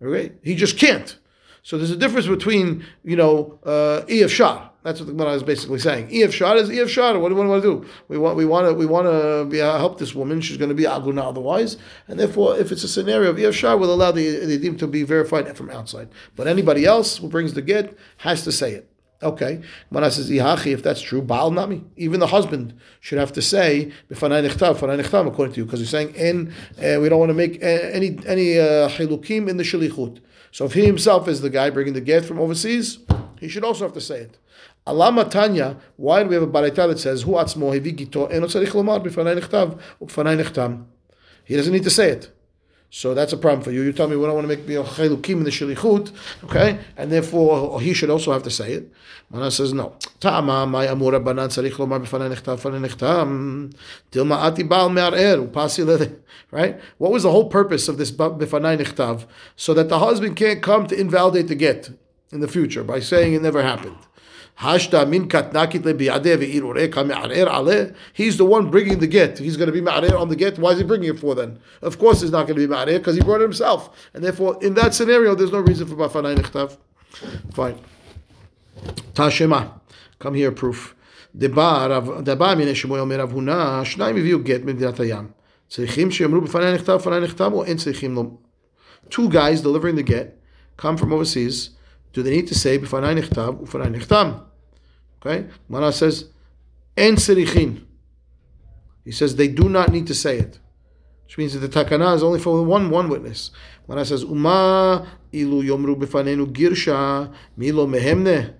Okay, 0.01 0.33
he 0.43 0.55
just 0.55 0.77
can't. 0.77 1.17
So 1.61 1.77
there's 1.77 1.91
a 1.91 1.97
difference 1.97 2.27
between 2.27 2.85
you 3.03 3.15
know 3.15 3.59
uh, 3.63 4.27
shah 4.27 4.69
that's 4.87 5.01
what 5.01 5.07
the 5.07 5.11
Gemara 5.11 5.33
is 5.33 5.43
basically 5.43 5.79
saying. 5.79 6.07
If 6.09 6.33
shar 6.33 6.55
is 6.55 6.69
ef 6.69 6.89
shar. 6.89 7.19
What 7.19 7.27
do 7.27 7.35
we 7.35 7.45
want 7.45 7.61
to 7.61 7.81
do? 7.81 7.89
We 8.07 8.17
want 8.17 8.37
we 8.37 8.45
want 8.45 8.67
to 8.67 8.73
we 8.73 8.85
want 8.85 9.05
to 9.05 9.43
be, 9.43 9.59
uh, 9.59 9.77
help 9.77 9.99
this 9.99 10.15
woman. 10.15 10.39
She's 10.39 10.55
going 10.55 10.69
to 10.69 10.75
be 10.75 10.83
aguna 10.83 11.23
otherwise, 11.23 11.75
and 12.07 12.17
therefore, 12.17 12.57
if 12.57 12.71
it's 12.71 12.85
a 12.85 12.87
scenario 12.87 13.31
of 13.31 13.37
ef 13.37 13.53
shar, 13.53 13.75
we'll 13.75 13.93
allow 13.93 14.13
the 14.13 14.45
the 14.45 14.57
dim 14.57 14.77
to 14.77 14.87
be 14.87 15.03
verified 15.03 15.57
from 15.57 15.69
outside. 15.71 16.07
But 16.37 16.47
anybody 16.47 16.85
else 16.85 17.17
who 17.17 17.27
brings 17.27 17.53
the 17.53 17.61
get 17.61 17.97
has 18.19 18.45
to 18.45 18.51
say 18.53 18.71
it. 18.75 18.89
Okay, 19.21 19.61
Gemara 19.91 20.09
says 20.09 20.29
ihachi. 20.29 20.71
If 20.71 20.83
that's 20.83 21.01
true, 21.01 21.21
baal 21.21 21.51
nami. 21.51 21.83
Even 21.97 22.21
the 22.21 22.27
husband 22.27 22.73
should 23.01 23.19
have 23.19 23.33
to 23.33 23.41
say 23.41 23.91
b'fanai 24.09 24.47
nechtav, 24.47 24.77
b'fanai 24.77 25.27
according 25.27 25.53
to 25.55 25.59
you, 25.59 25.65
because 25.65 25.81
he's 25.81 25.89
saying 25.89 26.15
in 26.15 26.53
uh, 26.77 27.01
we 27.01 27.09
don't 27.09 27.19
want 27.19 27.31
to 27.31 27.33
make 27.33 27.61
uh, 27.61 27.65
any 27.67 28.17
any 28.25 28.57
uh, 28.57 28.87
in 28.87 29.57
the 29.57 29.65
shalichut. 29.65 30.21
So 30.53 30.63
if 30.63 30.73
he 30.75 30.85
himself 30.85 31.27
is 31.27 31.41
the 31.41 31.49
guy 31.49 31.71
bringing 31.71 31.93
the 31.93 31.99
get 31.99 32.23
from 32.23 32.39
overseas, 32.39 32.99
he 33.37 33.49
should 33.49 33.65
also 33.65 33.83
have 33.83 33.93
to 33.93 34.01
say 34.01 34.21
it. 34.21 34.37
Alama 34.87 35.25
Tanya, 35.29 35.75
why 35.97 36.23
do 36.23 36.29
we 36.29 36.35
have 36.35 36.43
a 36.43 36.47
baraita 36.47 36.87
that 36.87 36.97
says, 36.97 37.23
Hu 37.23 37.31
atzmo 37.31 37.77
hevigito 37.77 38.31
eno 38.31 38.47
tzarich 38.47 38.69
lomar 38.69 39.03
b'fanai 39.03 39.37
nechtav 39.37 39.77
u'b'fanai 40.01 40.41
nechtam? 40.41 40.85
He 41.43 41.57
doesn't 41.57 41.73
need 41.73 41.83
to 41.83 41.89
say 41.89 42.09
it. 42.11 42.31
So 42.89 43.13
that's 43.13 43.33
a 43.33 43.37
problem 43.37 43.61
for 43.63 43.71
you. 43.71 43.81
You 43.81 43.91
tell 43.91 44.07
me 44.07 44.15
we 44.15 44.25
don't 44.25 44.35
want 44.35 44.49
to 44.49 44.55
make 44.55 44.65
chelukim 44.65 45.29
in 45.29 45.43
the 45.43 45.49
shilichut, 45.49 46.13
okay? 46.45 46.79
And 46.95 47.11
therefore 47.11 47.81
he 47.81 47.93
should 47.93 48.09
also 48.09 48.31
have 48.31 48.43
to 48.43 48.49
say 48.49 48.71
it. 48.71 48.93
Mana 49.29 49.51
says 49.51 49.73
no. 49.73 49.97
Ta'ama 50.21 50.65
my 50.65 50.87
amura 50.87 51.21
banan 51.21 51.49
tzarich 51.49 51.73
lomar 51.73 51.99
b'fanai 51.99 52.33
nechtav 52.33 52.61
b'fanai 52.61 52.87
nechtam 52.87 53.75
tilma 54.09 54.41
ati 54.41 54.63
bal 54.63 54.89
me'arer 54.89 55.45
upasi 55.45 56.15
Right? 56.51 56.79
What 56.97 57.11
was 57.11 57.23
the 57.23 57.31
whole 57.31 57.49
purpose 57.49 57.89
of 57.89 57.97
this 57.97 58.09
b'fanai 58.09 58.79
nechtav? 58.79 59.25
So 59.57 59.73
that 59.73 59.89
the 59.89 59.99
husband 59.99 60.37
can't 60.37 60.63
come 60.63 60.87
to 60.87 60.97
invalidate 60.97 61.49
the 61.49 61.55
get 61.55 61.89
in 62.31 62.39
the 62.39 62.47
future 62.47 62.85
by 62.85 63.01
saying 63.01 63.33
it 63.33 63.41
never 63.41 63.63
happened. 63.63 63.97
He's 64.58 64.88
the 64.88 65.04
one 68.44 68.70
bringing 68.70 68.98
the 68.98 69.06
get. 69.06 69.38
He's 69.38 69.56
going 69.56 69.66
to 69.66 69.72
be 69.72 69.80
ma'arer 69.80 70.20
on 70.20 70.28
the 70.28 70.36
get. 70.36 70.58
Why 70.58 70.72
is 70.72 70.78
he 70.78 70.84
bringing 70.84 71.14
it 71.14 71.18
for 71.18 71.34
then? 71.34 71.58
Of 71.80 71.98
course 71.98 72.20
he's 72.20 72.30
not 72.30 72.46
going 72.46 72.60
to 72.60 72.68
be 72.68 72.72
ma'arer 72.72 72.98
because 72.98 73.16
he 73.16 73.22
brought 73.22 73.40
it 73.40 73.44
himself. 73.44 73.88
And 74.14 74.22
therefore, 74.22 74.62
in 74.62 74.74
that 74.74 74.94
scenario, 74.94 75.34
there's 75.34 75.52
no 75.52 75.60
reason 75.60 75.86
for 75.86 75.96
bafanai 75.96 76.36
nechtav. 76.36 76.76
Fine. 77.52 77.80
Tashema. 79.14 79.80
Come 80.18 80.34
here, 80.34 80.52
proof. 80.52 80.94
דבא 81.34 82.54
מן 82.58 82.68
השמואל 82.68 83.00
אומר 83.00 83.20
רב 83.20 83.32
הונא, 83.32 83.84
שניים 83.84 84.16
הביאו 84.16 84.38
גט 84.38 84.60
במדינת 84.60 85.00
הים. 85.00 85.26
צריכים 85.68 86.10
שיאמרו 86.10 86.40
בפני 86.40 86.74
נכתב, 86.74 86.92
בפני 86.92 87.20
נכתב, 87.20 87.50
או 87.52 87.64
אין 87.64 87.76
צריכים 87.76 88.14
לו. 88.14 88.36
Two 89.10 89.28
guys 89.28 89.62
delivering 89.62 89.96
the 89.96 90.02
get, 90.02 90.38
come 90.76 90.96
from 90.96 91.12
overseas, 91.12 91.70
do 92.17 92.23
they 92.23 92.31
need 92.31 92.47
to 92.47 92.55
say 92.55 92.79
b'fanai 92.79 93.21
nichtav 93.21 93.61
u'fanai 93.61 93.95
nichtam? 93.95 94.43
Okay, 95.21 95.47
Mana 95.69 95.91
says 95.91 96.31
en 96.97 97.15
serichin. 97.15 97.85
He 99.05 99.11
says 99.11 99.35
they 99.35 99.47
do 99.47 99.69
not 99.69 99.91
need 99.91 100.07
to 100.07 100.15
say 100.15 100.39
it, 100.39 100.57
which 101.25 101.37
means 101.37 101.53
that 101.53 101.59
the 101.59 101.69
takana 101.69 102.15
is 102.15 102.23
only 102.23 102.39
for 102.39 102.63
one 102.63 102.89
one 102.89 103.07
witness. 103.07 103.51
Mana 103.87 104.03
says 104.03 104.23
uma 104.23 105.07
ilu 105.31 105.61
yomru 105.61 105.95
b'fanenu 105.95 106.47
girsha 106.47 107.31
milo 107.55 107.85
mehemne. 107.85 108.55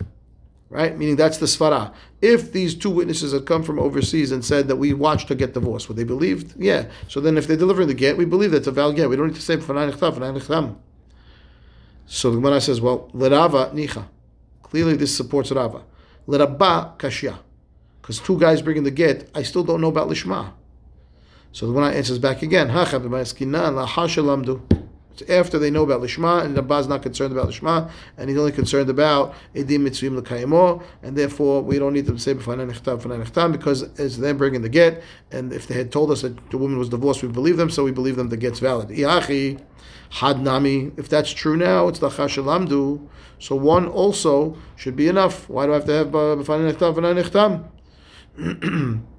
Right, 0.69 0.95
meaning 0.95 1.15
that's 1.15 1.39
the 1.39 1.47
svara. 1.47 1.95
If 2.21 2.51
these 2.51 2.75
two 2.75 2.91
witnesses 2.91 3.31
had 3.31 3.47
come 3.47 3.63
from 3.63 3.79
overseas 3.79 4.31
and 4.31 4.45
said 4.45 4.67
that 4.67 4.75
we 4.75 4.93
watched 4.93 5.29
her 5.29 5.35
get 5.35 5.55
divorced, 5.55 5.87
would 5.87 5.97
they 5.97 6.03
believe? 6.03 6.53
Yeah. 6.59 6.89
So 7.07 7.21
then, 7.21 7.37
if 7.37 7.47
they're 7.47 7.57
delivering 7.57 7.87
the 7.87 7.93
get, 7.93 8.17
we 8.17 8.25
believe 8.25 8.51
that's 8.51 8.67
a 8.67 8.71
valid 8.71 8.97
get. 8.97 9.09
We 9.09 9.15
don't 9.15 9.27
need 9.27 9.35
to 9.35 9.41
say 9.41 9.57
b'fanai 9.57 9.91
nichtav, 9.91 10.17
b'fanai 10.17 10.39
nichtam. 10.39 10.75
So 12.07 12.31
the 12.31 12.37
Gemara 12.37 12.61
says, 12.61 12.81
well, 12.81 13.11
lerava 13.13 13.71
nicha. 13.73 14.05
Clearly, 14.63 14.95
this 14.95 15.15
supports 15.15 15.51
Rava. 15.51 15.83
Lerabba 16.27 16.97
kashya. 16.97 17.37
Because 18.01 18.19
two 18.19 18.39
guys 18.39 18.61
bringing 18.61 18.83
the 18.83 18.91
get, 18.91 19.29
I 19.35 19.43
still 19.43 19.65
don't 19.65 19.81
know 19.81 19.89
about 19.89 20.07
lishma. 20.07 20.53
So 21.51 21.67
the 21.67 21.73
Gemara 21.73 21.93
answers 21.93 22.19
back 22.19 22.41
again. 22.41 22.69
It's 22.69 23.33
after 25.29 25.59
they 25.59 25.71
know 25.71 25.83
about 25.83 26.01
lishma, 26.01 26.45
and 26.45 26.55
Rabba 26.55 26.75
is 26.75 26.87
not 26.87 27.01
concerned 27.01 27.33
about 27.33 27.49
lishma, 27.49 27.89
and 28.17 28.29
he's 28.29 28.37
only 28.37 28.51
concerned 28.51 28.89
about 28.89 29.33
edim 29.55 29.79
mitzvim 29.79 30.15
l'kayimo, 30.15 30.83
and 31.03 31.17
therefore 31.17 31.61
we 31.61 31.79
don't 31.79 31.93
need 31.93 32.05
to 32.05 32.17
say 32.17 32.33
because 32.33 33.81
it's 33.99 34.17
them 34.17 34.37
bringing 34.37 34.61
the 34.61 34.69
get, 34.69 35.03
and 35.31 35.51
if 35.51 35.67
they 35.67 35.75
had 35.75 35.91
told 35.91 36.11
us 36.11 36.21
that 36.21 36.49
the 36.51 36.57
woman 36.57 36.77
was 36.77 36.89
divorced, 36.89 37.23
we 37.23 37.29
believe 37.29 37.57
them, 37.57 37.69
so 37.69 37.83
we 37.83 37.91
believe 37.91 38.15
them 38.15 38.29
the 38.29 38.37
get's 38.37 38.59
valid. 38.59 38.89
Iachi, 38.89 39.59
had 40.09 40.41
nami, 40.41 40.91
if 40.97 41.09
that's 41.09 41.31
true 41.31 41.57
now, 41.57 41.87
it's 41.87 41.99
the 41.99 42.09
chashalamdu, 42.09 43.07
so 43.39 43.55
one 43.55 43.87
also 43.87 44.57
should 44.75 44.95
be 44.95 45.07
enough. 45.07 45.49
Why 45.49 45.65
do 45.65 45.73
I 45.73 45.75
have 45.75 45.85
to 45.85 45.91
have 45.93 46.15
uh, 46.15 46.35
b'fanei 46.37 46.73
nechtam, 46.73 46.95
b'fanei 46.95 47.23
nechtam? 47.23 49.03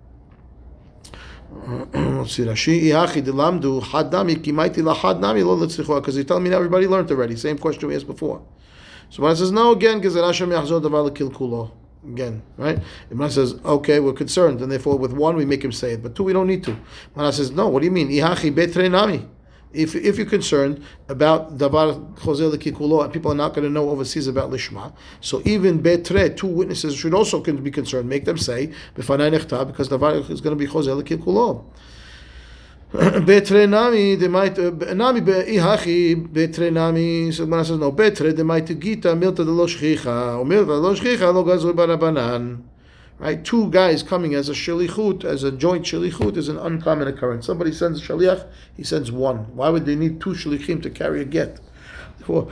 Let's 1.50 2.32
see. 2.32 2.44
Rashi 2.44 2.82
ihachi 2.82 3.22
delamdu 3.22 3.82
had 3.82 4.12
nami 4.12 4.36
kimaiti 4.36 4.82
la 4.82 4.94
had 4.94 5.20
nami 5.20 5.42
lo 5.42 5.56
letzlichua 5.56 6.00
because 6.00 6.16
you're 6.16 6.24
telling 6.24 6.44
me 6.44 6.50
now 6.50 6.56
everybody 6.56 6.86
learned 6.86 7.10
already. 7.10 7.36
Same 7.36 7.58
question 7.58 7.88
we 7.88 7.96
asked 7.96 8.06
before. 8.06 8.42
So 9.10 9.22
when 9.22 9.32
it 9.32 9.36
says 9.36 9.50
no 9.50 9.72
again, 9.72 9.98
because 9.98 10.14
Hashem 10.14 10.50
yachzor 10.50 10.82
davar 10.82 11.10
lekil 11.10 11.32
kulo 11.32 11.72
again, 12.04 12.42
right? 12.56 12.78
Imran 13.10 13.30
says 13.30 13.54
okay, 13.64 14.00
we're 14.00 14.12
concerned, 14.12 14.60
and 14.60 14.70
therefore 14.70 14.98
with 14.98 15.12
one 15.12 15.36
we 15.36 15.44
make 15.44 15.64
him 15.64 15.72
say 15.72 15.92
it, 15.92 16.02
but 16.02 16.14
two 16.14 16.24
we 16.24 16.32
don't 16.32 16.46
need 16.46 16.64
to. 16.64 16.76
Imran 17.16 17.32
says 17.32 17.50
no. 17.50 17.68
What 17.68 17.80
do 17.80 17.86
you 17.86 17.92
mean? 17.92 18.08
Ihachi 18.08 18.54
betre 18.54 18.90
nami. 18.90 19.26
If, 19.72 19.94
if 19.94 20.16
you're 20.16 20.26
concerned 20.26 20.82
about 21.08 21.58
davar 21.58 22.14
chozel 22.16 22.52
kikulo 22.56 23.04
and 23.04 23.12
people 23.12 23.32
are 23.32 23.34
not 23.34 23.54
going 23.54 23.64
to 23.64 23.70
know 23.70 23.90
overseas 23.90 24.26
about 24.26 24.50
lishma, 24.50 24.92
so 25.20 25.42
even 25.44 25.82
betre 25.82 26.36
two 26.36 26.46
witnesses 26.46 26.96
should 26.96 27.12
also 27.12 27.40
be 27.40 27.70
concerned. 27.70 28.08
Make 28.08 28.24
them 28.24 28.38
say 28.38 28.72
b'fanai 28.96 29.38
nechta 29.38 29.66
because 29.66 29.88
davar 29.88 30.28
is 30.30 30.40
going 30.40 30.56
to 30.56 30.64
be 30.64 30.70
chozel 30.70 31.02
kikulo. 31.02 31.64
Betre 32.92 33.68
nami 33.68 34.16
de 34.16 34.30
might 34.30 34.58
uh, 34.58 34.70
nami 34.94 35.20
be 35.20 35.32
ihachi 35.32 36.26
betre 36.26 36.72
nami 36.72 37.30
so 37.30 37.44
man 37.44 37.62
says 37.62 37.78
no 37.78 37.92
betre 37.92 38.34
de 38.34 38.42
might 38.42 38.66
gita 38.80 39.08
milta 39.08 39.36
de 39.36 39.44
lo 39.44 39.66
shchicha 39.66 40.38
or 40.38 40.46
milta 40.46 40.80
lo 40.80 40.94
shchicha 40.94 41.30
lo 41.34 41.44
barabanan 41.74 42.62
right? 43.19 43.43
Two 43.43 43.69
guys 43.69 44.03
coming 44.03 44.33
as 44.33 44.49
a 44.49 44.53
shalichut, 44.53 45.23
as 45.23 45.43
a 45.43 45.51
joint 45.51 45.85
shalichut, 45.85 46.37
is 46.37 46.49
an 46.49 46.57
uncommon 46.57 47.07
occurrence. 47.07 47.45
Somebody 47.45 47.71
sends 47.71 48.01
a 48.01 48.05
shaliach, 48.05 48.47
he 48.75 48.83
sends 48.83 49.11
one. 49.11 49.55
Why 49.55 49.69
would 49.69 49.85
they 49.85 49.95
need 49.95 50.19
two 50.19 50.31
shalichim 50.31 50.81
to 50.83 50.89
carry 50.89 51.21
a 51.21 51.25
get? 51.25 51.59
For 52.25 52.51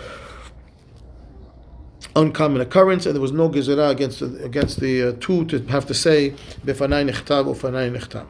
uncommon 2.16 2.62
occurrence, 2.62 3.06
and 3.06 3.16
there 3.16 3.22
was 3.22 3.32
no 3.32 3.50
gezerah 3.50 3.90
against 3.90 4.20
the, 4.20 4.44
against 4.44 4.80
the 4.80 5.04
uh, 5.04 5.14
two 5.20 5.46
to 5.46 5.60
have 5.68 5.86
to 5.88 5.94
say 5.94 6.32
befanai 6.66 7.10
nechtav 7.10 7.48
or 7.48 7.56
fanai 7.56 7.96
nechtav. 7.96 8.28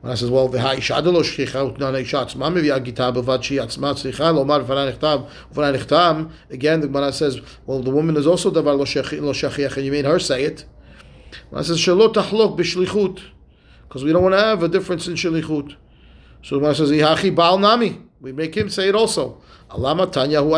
When 0.00 0.12
I 0.12 0.14
says, 0.14 0.30
well, 0.30 0.48
the 0.48 0.58
האישה 0.58 1.00
דלא 1.00 1.22
שכיחה 1.22 1.64
ותנן 1.64 1.94
האישה 1.94 2.20
עצמה 2.20 2.50
מביאה 2.50 2.78
גיטה 2.78 3.10
בלבד 3.10 3.42
שהיא 3.42 3.60
עצמה 3.60 3.94
צריכה 3.94 4.32
לומר 4.32 4.58
לפני 4.58 4.88
נכתב 4.88 5.20
ופני 5.52 5.72
נחתם. 5.72 6.24
Again, 6.50 6.80
the 6.80 6.86
Gemara 6.86 7.12
says, 7.12 7.40
well, 7.66 7.82
the 7.82 7.90
woman 7.90 8.16
is 8.16 8.26
also 8.26 8.50
דבר 8.50 8.76
לא 8.76 8.84
שכיח, 9.34 9.76
and 9.76 9.84
you 9.84 9.90
made 9.90 10.04
her 10.04 10.18
say 10.20 10.44
it. 10.44 10.64
When 11.49 11.59
I 11.59 11.63
says 11.63 11.77
shalot 11.77 12.13
tachlok 12.13 12.57
b'shlichut, 12.57 13.21
because 13.87 14.03
we 14.03 14.11
don't 14.11 14.23
want 14.23 14.33
to 14.33 14.39
have 14.39 14.63
a 14.63 14.67
difference 14.67 15.07
in 15.07 15.15
shlichut. 15.15 15.75
So 16.43 16.65
I 16.65 16.73
says 16.73 16.91
ihachi 16.91 17.33
bal 17.33 17.57
nami, 17.57 18.01
we 18.21 18.31
make 18.31 18.55
him 18.55 18.69
say 18.69 18.89
it 18.89 18.95
also. 18.95 19.41
Alama 19.69 20.11
tanya 20.11 20.41
hu. 20.41 20.53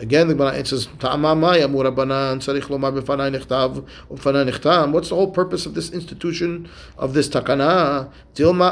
Again, 0.00 0.28
the 0.28 0.34
Gemara 0.34 0.64
says, 0.64 0.88
"Ta'ama 0.98 1.36
maya 1.36 1.68
murabanan 1.68 2.38
tzarich 2.38 2.68
lomar 2.68 2.98
b'fanei 2.98 3.36
nechtav 3.36 3.76
um 3.76 3.86
u'fanei 4.10 4.50
nechtam." 4.50 4.92
What's 4.92 5.10
the 5.10 5.14
whole 5.14 5.30
purpose 5.30 5.66
of 5.66 5.74
this 5.74 5.90
institution 5.90 6.70
of 6.96 7.12
this 7.12 7.28
takana? 7.28 8.10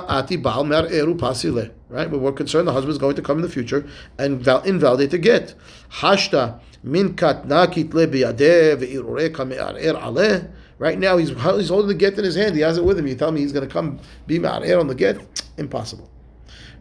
Ati 0.08 0.37
bal 0.37 0.64
mer 0.64 0.87
eru 0.87 1.14
pasile. 1.16 1.70
Right, 1.90 2.11
we're 2.11 2.32
concerned 2.32 2.66
the 2.66 2.73
husband 2.73 2.92
is 2.92 2.99
going 2.99 3.16
to 3.16 3.23
come 3.23 3.37
in 3.37 3.42
the 3.42 3.50
future 3.50 3.87
and 4.18 4.40
invalidate 4.64 5.11
the 5.11 5.18
get. 5.18 5.54
Hashta 6.00 6.61
min 6.82 7.14
katnakit 7.14 7.94
le 7.94 8.06
biyadeh 8.06 8.76
ve'irureka 8.76 9.47
me'arer. 9.47 10.50
Right 10.78 10.99
now, 10.99 11.16
he's, 11.16 11.30
he's 11.30 11.68
holding 11.68 11.88
the 11.88 11.94
get 11.94 12.18
in 12.18 12.25
his 12.25 12.37
hand. 12.37 12.54
He 12.54 12.61
has 12.61 12.78
it 12.78 12.85
with 12.85 12.99
him. 12.99 13.06
You 13.08 13.16
tell 13.16 13.32
me 13.32 13.40
he's 13.40 13.52
going 13.52 13.66
to 13.66 13.73
come 13.73 13.99
be 14.26 14.38
ma'arer 14.38 14.78
on 14.78 14.87
the 14.87 14.94
get? 14.94 15.20
Impossible. 15.58 16.08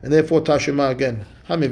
And 0.04 0.14
therefore, 0.14 0.42
Tashima 0.42 0.92
again. 0.92 1.26
Right? 1.50 1.64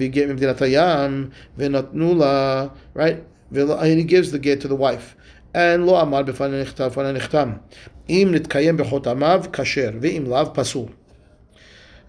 And 3.51 3.99
he 3.99 4.03
gives 4.03 4.31
the 4.31 4.39
get 4.39 4.61
to 4.61 4.67
the 4.67 4.75
wife. 4.75 5.15
And 5.53 5.85
lo 5.85 5.95
amar 5.95 6.23
b'fanei 6.23 6.65
nechtam 6.65 6.91
b'fanei 6.91 7.19
nechtam. 7.19 7.59
Im 8.07 8.33
nitkayem 8.33 8.77
b'chotamav 8.77 9.51
kasher 9.51 9.99
ve'im 9.99 10.27
lav 10.27 10.53
pasul. 10.53 10.91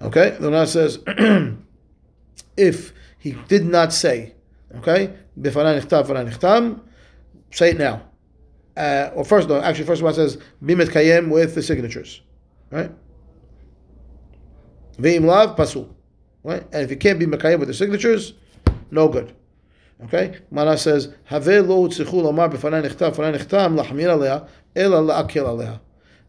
Okay? 0.00 0.36
The 0.40 0.50
Rana 0.50 0.66
says, 0.66 0.98
if 2.56 2.92
he 3.18 3.32
did 3.48 3.66
not 3.66 3.92
say, 3.92 4.34
okay, 4.78 5.14
b'fanai 5.38 5.80
nechtam 5.80 6.06
b'fanei 6.06 6.30
nechtam, 6.30 6.80
say 7.50 7.70
it 7.70 7.78
now. 7.78 8.02
Uh, 8.76 9.10
or 9.14 9.24
first, 9.24 9.48
no, 9.48 9.60
actually, 9.60 9.86
first 9.86 10.02
one 10.02 10.12
says, 10.12 10.38
bimet 10.62 10.88
kayem 10.88 11.30
with 11.30 11.54
the 11.54 11.62
signatures. 11.62 12.20
Right? 12.70 12.90
Ve'im 14.98 15.24
lav 15.24 15.56
pasul. 15.56 15.94
Right? 16.42 16.62
And 16.72 16.82
if 16.82 16.90
you 16.90 16.96
can't 16.96 17.18
be 17.18 17.26
Mekayim 17.26 17.58
with 17.58 17.68
the 17.68 17.74
signatures, 17.74 18.34
no 18.90 19.08
good. 19.08 19.34
Okay? 20.04 20.38
Mana 20.50 20.76
says, 20.76 21.12
Have 21.24 21.46
lo 21.46 21.88
tzichu 21.88 22.22
lomar 22.22 22.52
b'fanai 22.52 22.88
nechtam, 22.88 23.12
b'fanai 23.12 23.36
nechtam, 23.36 23.80
lachmir 23.80 24.08
aleha, 24.08 24.48
ela 24.74 25.00
la'akel 25.00 25.44
aleha 25.44 25.80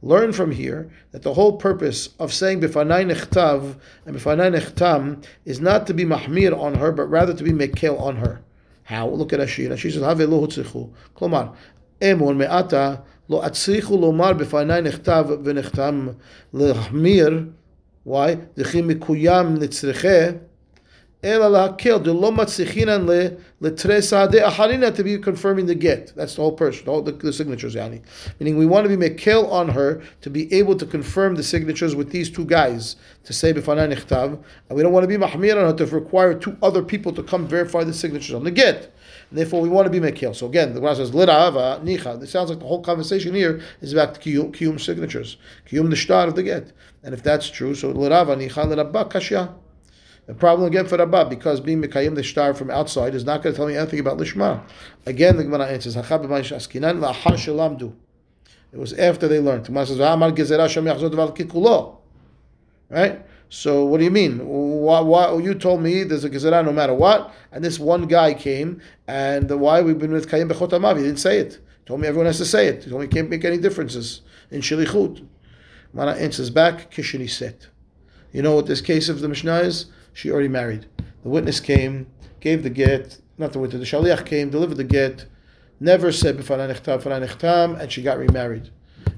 learn 0.08 0.32
from 0.32 0.52
here 0.52 0.90
that 1.12 1.22
the 1.22 1.34
whole 1.34 1.58
purpose 1.58 2.10
of 2.18 2.34
saying 2.34 2.62
b'fanai 2.62 3.06
nechtav 3.12 3.78
and 4.06 4.16
b'fanai 4.16 4.58
nechtam 4.58 5.24
is 5.44 5.60
not 5.60 5.86
to 5.88 5.94
be 5.94 6.06
mahmir 6.06 6.58
on 6.58 6.76
her, 6.76 6.92
but 6.94 7.06
rather 7.08 7.34
to 7.34 7.44
be 7.44 7.52
mekel 7.52 8.00
on 8.00 8.16
her. 8.16 8.40
How? 8.84 9.10
Look 9.10 9.34
at 9.34 9.42
Ashir. 9.42 9.72
Ashir 9.72 9.92
says, 9.92 10.02
Have 10.02 10.20
lo 10.20 10.48
hutzichu. 10.48 10.90
Klomar, 11.16 11.54
emon 12.00 12.38
me'ata 12.38 13.04
lo 13.28 13.42
atzrichu 13.42 14.00
lomar 14.00 14.40
b'fanai 14.40 14.90
nechtav 14.90 15.44
v'nechtam 15.44 16.16
lehmir. 16.54 17.52
Why? 18.04 18.36
D'chim 18.36 18.90
mikuyam 18.90 19.58
nitzricheh. 19.58 20.40
Ela 21.24 21.50
lahakil 21.50 22.04
de 22.04 22.14
lo 22.14 22.32
matzichinan 22.32 23.08
le 23.08 23.38
de 23.60 23.70
aharina 23.72 24.94
to 24.96 25.04
be 25.04 25.18
confirming 25.18 25.66
the 25.66 25.74
get. 25.74 26.14
That's 26.16 26.36
the 26.36 26.44
whole 26.44 26.52
person, 26.52 26.86
the, 26.86 27.12
the, 27.12 27.12
the 27.12 27.34
signatures, 27.34 27.74
yani. 27.74 28.04
Meaning 28.40 28.56
we 28.56 28.68
want 28.68 28.88
to 28.88 28.96
be 28.96 29.10
mekel 29.10 29.52
on 29.52 29.70
her 29.70 30.04
to 30.22 30.30
be 30.30 30.54
able 30.54 30.76
to 30.76 30.86
confirm 30.86 31.34
the 31.34 31.42
signatures 31.42 31.96
with 31.96 32.12
these 32.12 32.30
two 32.30 32.46
guys 32.46 32.98
to 33.24 33.34
say 33.34 33.52
b'fanai 33.52 33.92
nichtav, 33.92 34.44
and 34.70 34.78
we 34.78 34.84
don't 34.84 34.94
want 34.94 35.06
to 35.06 35.08
be 35.08 35.18
mahmir 35.18 35.58
on 35.58 35.72
her 35.72 35.74
to 35.74 35.88
require 35.88 36.36
two 36.36 36.56
other 36.62 36.84
people 36.84 37.12
to 37.12 37.24
come 37.24 37.48
verify 37.48 37.84
the 37.84 37.94
signatures 37.94 38.36
on 38.36 38.44
the 38.44 38.52
get. 38.52 38.94
And 39.32 39.40
therefore, 39.40 39.62
we 39.62 39.70
want 39.70 39.92
to 39.92 40.00
be 40.00 40.00
mekel 40.00 40.36
So 40.36 40.46
again, 40.46 40.76
the 40.76 40.80
Gemara 40.80 40.98
says 40.98 41.10
lirava 41.10 41.84
nicha. 41.84 42.22
It 42.22 42.28
sounds 42.28 42.52
like 42.52 42.60
the 42.60 42.68
whole 42.68 42.84
conversation 42.84 43.34
here 43.34 43.60
is 43.82 43.92
about 43.92 44.22
kiyum 44.22 44.80
signatures, 44.80 45.38
kiyum 45.68 45.88
nishtar 45.92 46.28
of 46.28 46.36
the 46.36 46.44
get. 46.44 46.74
And 47.02 47.16
if 47.16 47.24
that's 47.24 47.50
true, 47.50 47.74
so 47.74 47.92
lirava 47.92 48.38
nicha 48.38 49.10
kashya. 49.10 49.56
The 50.28 50.34
problem 50.34 50.68
again 50.68 50.86
for 50.86 50.98
Rabba, 50.98 51.30
because 51.30 51.62
being 51.62 51.82
Mekayim 51.82 52.16
the 52.16 52.24
star 52.24 52.54
from 52.54 52.70
outside 52.70 53.16
is 53.16 53.24
not 53.24 53.42
going 53.42 53.54
to 53.54 53.58
tell 53.58 53.68
me 53.68 53.78
anything 53.78 54.02
about 54.02 54.18
Lishma. 54.18 54.62
Again, 55.06 55.38
the 55.38 55.46
Gemara 55.46 55.68
answers, 55.68 55.96
It 55.96 56.10
was 58.78 58.94
after 58.94 59.30
they 59.30 59.40
learned. 59.40 59.70
Right? 62.90 63.26
So 63.50 63.86
what 63.86 64.00
do 64.00 64.04
you 64.04 64.12
mean? 64.12 64.46
Why, 64.46 65.00
why, 65.00 65.34
you 65.38 65.56
told 65.56 65.82
me 65.82 66.04
there's 66.04 66.26
a 66.26 66.30
gezerah 66.30 66.66
no 66.66 66.74
matter 66.74 66.94
what, 66.94 67.34
and 67.54 67.64
this 67.64 67.80
one 67.80 68.08
guy 68.08 68.34
came, 68.34 68.82
and 69.08 69.50
why 69.50 69.82
we've 69.82 69.98
been 69.98 70.12
with 70.12 70.30
Kayim 70.30 70.52
Bechot 70.52 70.98
He 70.98 71.04
didn't 71.04 71.20
say 71.20 71.40
it. 71.40 71.54
He 71.54 71.86
told 71.86 72.02
me 72.02 72.10
everyone 72.10 72.26
has 72.26 72.40
to 72.40 72.46
say 72.46 72.68
it. 72.68 72.84
He 72.84 72.90
told 72.90 73.02
me 73.02 73.08
can't 73.08 73.30
make 73.30 73.46
any 73.46 73.58
differences 73.58 74.20
in 74.52 74.60
Shilichut. 74.60 75.26
Mana 75.94 76.12
answers 76.12 76.50
back, 76.50 76.92
Kishini 76.92 77.30
set. 77.30 77.70
You 78.34 78.42
know 78.42 78.54
what 78.54 78.66
this 78.66 78.82
case 78.82 79.08
of 79.08 79.22
the 79.22 79.30
Mishnah 79.30 79.60
is? 79.60 79.86
She 80.18 80.32
already 80.32 80.48
married. 80.48 80.88
The 81.22 81.30
witness 81.30 81.60
came, 81.60 82.08
gave 82.40 82.64
the 82.64 82.72
get, 82.72 83.20
not 83.38 83.54
the 83.54 83.60
witness, 83.60 83.88
the 83.88 83.98
shaliach 83.98 84.26
came, 84.26 84.50
delivered 84.50 84.78
the 84.78 84.84
get, 84.84 85.28
never 85.80 86.12
said 86.12 86.38
nechtam, 86.38 87.80
and 87.80 87.92
she 87.92 88.02
got 88.02 88.18
remarried. 88.18 88.72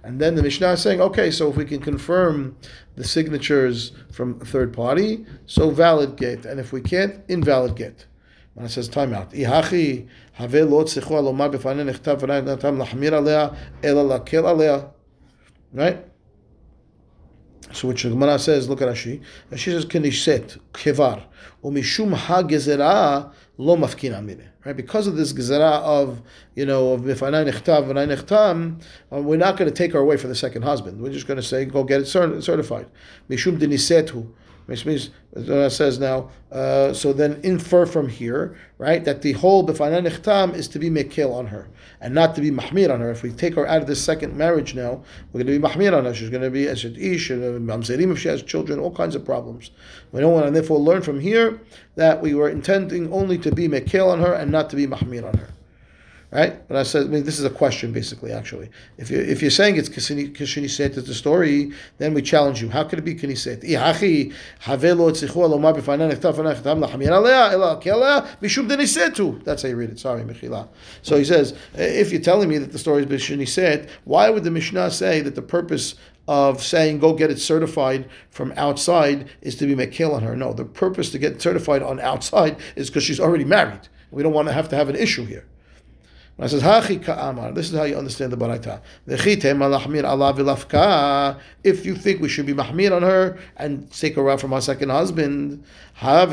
And 0.04 0.20
then 0.20 0.36
the 0.36 0.44
Mishnah 0.44 0.74
is 0.74 0.82
saying, 0.82 1.00
okay, 1.00 1.32
so 1.32 1.50
if 1.50 1.56
we 1.56 1.64
can 1.64 1.80
confirm 1.80 2.58
the 2.98 3.06
signatures 3.06 3.94
from 4.12 4.42
a 4.42 4.46
third 4.46 4.74
party, 4.74 5.26
so 5.46 5.70
valid 5.70 6.18
get. 6.18 6.46
And 6.46 6.60
if 6.60 6.74
we 6.74 6.82
can't, 6.82 7.24
invalid 7.30 7.78
get. 7.78 8.06
When 8.56 8.66
it 8.66 8.70
says 8.70 8.90
time 8.90 9.14
out. 9.14 9.32
Ihachi 9.32 10.06
have. 14.66 14.90
Right? 15.72 16.09
So 17.72 17.88
which 17.88 18.04
the 18.04 18.10
Gemara 18.10 18.40
says, 18.40 18.68
look 18.68 18.82
at 18.82 18.88
Rashi. 18.88 19.22
Rashi 19.52 19.66
says, 19.66 19.86
"Kenishset 19.86 20.58
kevar 20.74 21.24
umishum 21.64 22.14
ha 22.14 22.42
gezerah 22.42 23.32
lo 23.58 23.78
mafkin 23.78 24.18
amine." 24.18 24.50
Right, 24.66 24.76
because 24.76 25.08
of 25.08 25.16
this 25.16 25.34
gezerah 25.34 25.82
of 25.82 26.22
you 26.56 26.66
know 26.66 26.94
of 26.94 27.08
if 27.08 27.20
mifanai 27.20 27.52
nechtav 27.52 27.86
v'nai 27.86 28.16
nechtam, 28.16 28.82
uh, 29.14 29.22
we're 29.22 29.38
not 29.38 29.56
going 29.56 29.70
to 29.70 29.76
take 29.76 29.94
her 29.94 30.00
away 30.00 30.18
from 30.18 30.30
the 30.30 30.36
second 30.36 30.64
husband. 30.64 31.02
We're 31.02 31.12
just 31.14 31.28
going 31.28 31.38
to 31.38 31.44
say, 31.44 31.66
go 31.66 31.84
get 31.84 32.02
it 32.02 32.06
certified. 32.08 32.88
Mishum 33.30 33.60
denisetu 33.60 34.28
which 34.70 34.86
means 34.86 35.10
it 35.34 35.72
says 35.72 35.98
now. 35.98 36.30
Uh, 36.52 36.94
so 36.94 37.12
then 37.12 37.40
infer 37.42 37.88
from 37.88 38.08
here, 38.08 38.56
right, 38.78 39.04
that 39.04 39.24
the 39.24 39.32
whole 39.34 39.66
b'fanei 39.66 40.08
nechtam 40.08 40.54
is 40.54 40.68
to 40.68 40.78
be 40.78 40.92
mekil 40.92 41.34
on 41.34 41.48
her 41.48 41.68
and 42.02 42.14
not 42.14 42.36
to 42.36 42.42
be 42.42 42.52
mahmir 42.52 42.94
on 42.94 43.00
her. 43.00 43.10
If 43.10 43.24
we 43.24 43.32
take 43.32 43.56
her 43.56 43.68
out 43.68 43.82
of 43.82 43.88
this 43.88 44.04
second 44.04 44.38
marriage 44.38 44.76
now, 44.76 45.04
we're 45.34 45.44
going 45.44 45.48
to 45.48 45.60
be 45.60 45.68
mahmir 45.68 45.98
on 45.98 46.06
her. 46.06 46.14
She's 46.14 46.30
going 46.30 46.44
to 46.44 46.52
be 46.52 46.68
as 46.68 46.86
ish, 46.86 47.32
and 47.32 47.68
mamzerim 47.68 48.12
if 48.12 48.20
she 48.20 48.28
has 48.28 48.44
children, 48.44 48.80
all 48.80 48.92
kinds 48.92 49.16
of 49.16 49.26
problems. 49.26 49.72
We 50.12 50.22
don't 50.22 50.34
want 50.34 50.46
to 50.46 50.52
therefore 50.52 50.80
learn 50.80 51.02
from 51.02 51.20
here 51.20 51.60
that 51.96 52.22
we 52.22 52.36
were 52.36 52.50
intending 52.50 53.12
only 53.12 53.40
to 53.40 53.52
be 53.52 53.68
mekil 53.68 54.08
on 54.12 54.20
her 54.20 54.34
and 54.34 54.52
not 54.52 54.70
to 54.70 54.76
be 54.76 54.86
mahmir 54.86 55.28
on 55.28 55.38
her 55.38 55.50
right? 56.32 56.68
But 56.68 56.78
I 56.78 56.84
said, 56.84 57.06
I 57.06 57.10
mean, 57.10 57.24
this 57.24 57.40
is 57.40 57.46
a 57.46 57.50
question 57.50 57.92
basically. 57.92 58.32
Actually, 58.32 58.70
if 58.98 59.10
you 59.10 59.20
if 59.20 59.42
you're 59.42 59.52
saying 59.52 59.78
it's 59.78 59.90
kishini 59.90 60.94
to 60.94 61.02
the 61.02 61.14
story, 61.14 61.72
then 61.98 62.14
we 62.14 62.22
challenge 62.22 62.62
you. 62.62 62.70
How 62.70 62.84
could 62.84 63.00
it 63.00 63.04
be 63.04 63.16
kishni 63.16 63.64
Ihachi 63.64 64.34
havelo 64.64 65.12
tzichu 65.12 65.36
alomar 65.36 65.76
b'fanan 65.76 66.12
echtav 66.14 66.36
fanan 66.36 66.56
echtav 66.56 66.84
lachamir 66.84 67.12
alea 67.12 67.52
ela 67.54 67.80
kelea 67.82 68.28
bishum 68.42 68.70
denisetu. 68.70 69.44
That's 69.44 69.64
how 69.64 69.70
you 69.70 69.76
read 69.76 69.90
it. 69.90 70.00
Sorry, 70.00 70.24
Mechila. 70.24 70.68
So 71.02 71.18
he 71.18 71.24
says, 71.24 71.56
if 71.76 72.12
you're 72.12 72.22
telling 72.22 72.50
me 72.50 72.58
that 72.58 72.72
the 72.72 72.80
story 72.80 73.04
is 73.04 73.54
set, 73.54 73.90
why 74.06 74.30
would 74.30 74.44
the 74.44 74.52
Mishnah 74.52 74.92
say 74.92 75.22
that 75.22 75.36
the 75.36 75.42
purpose 75.42 75.96
of 76.28 76.64
saying 76.64 77.00
go 77.00 77.14
get 77.14 77.32
it 77.32 77.40
certified 77.40 78.08
from 78.30 78.54
outside 78.56 79.28
is 79.42 79.56
to 79.56 79.66
be 79.66 79.76
mekil 79.76 80.14
on 80.14 80.24
her? 80.24 80.36
No, 80.36 80.54
the 80.54 80.66
purpose 80.66 81.10
to 81.12 81.18
get 81.18 81.42
certified 81.42 81.82
on 81.82 82.00
outside 82.00 82.58
is 82.76 82.90
because 82.90 83.04
she's 83.04 83.20
already 83.20 83.46
married. 83.46 83.88
We 84.12 84.24
don't 84.24 84.34
want 84.34 84.48
to 84.48 84.54
have 84.54 84.70
to 84.70 84.76
have 84.76 84.90
an 84.90 84.96
issue 84.96 85.26
here. 85.26 85.46
I 86.42 86.48
says 86.48 86.64
hachi 86.64 87.04
ka'amar, 87.04 87.52
this 87.52 87.70
is 87.70 87.78
how 87.78 87.84
you 87.84 87.98
understand 87.98 88.32
the 88.32 88.38
baraita. 88.38 88.80
If 91.64 91.86
you 91.86 91.96
think 91.96 92.22
we 92.22 92.30
should 92.30 92.46
be 92.46 92.54
mahmir 92.54 92.96
on 92.96 93.02
her 93.02 93.38
and 93.58 93.92
take 93.92 94.16
her 94.16 94.30
out 94.30 94.40
from 94.40 94.54
her 94.54 94.62
second 94.62 94.90
husband, 94.90 95.66
Right? 96.02 96.32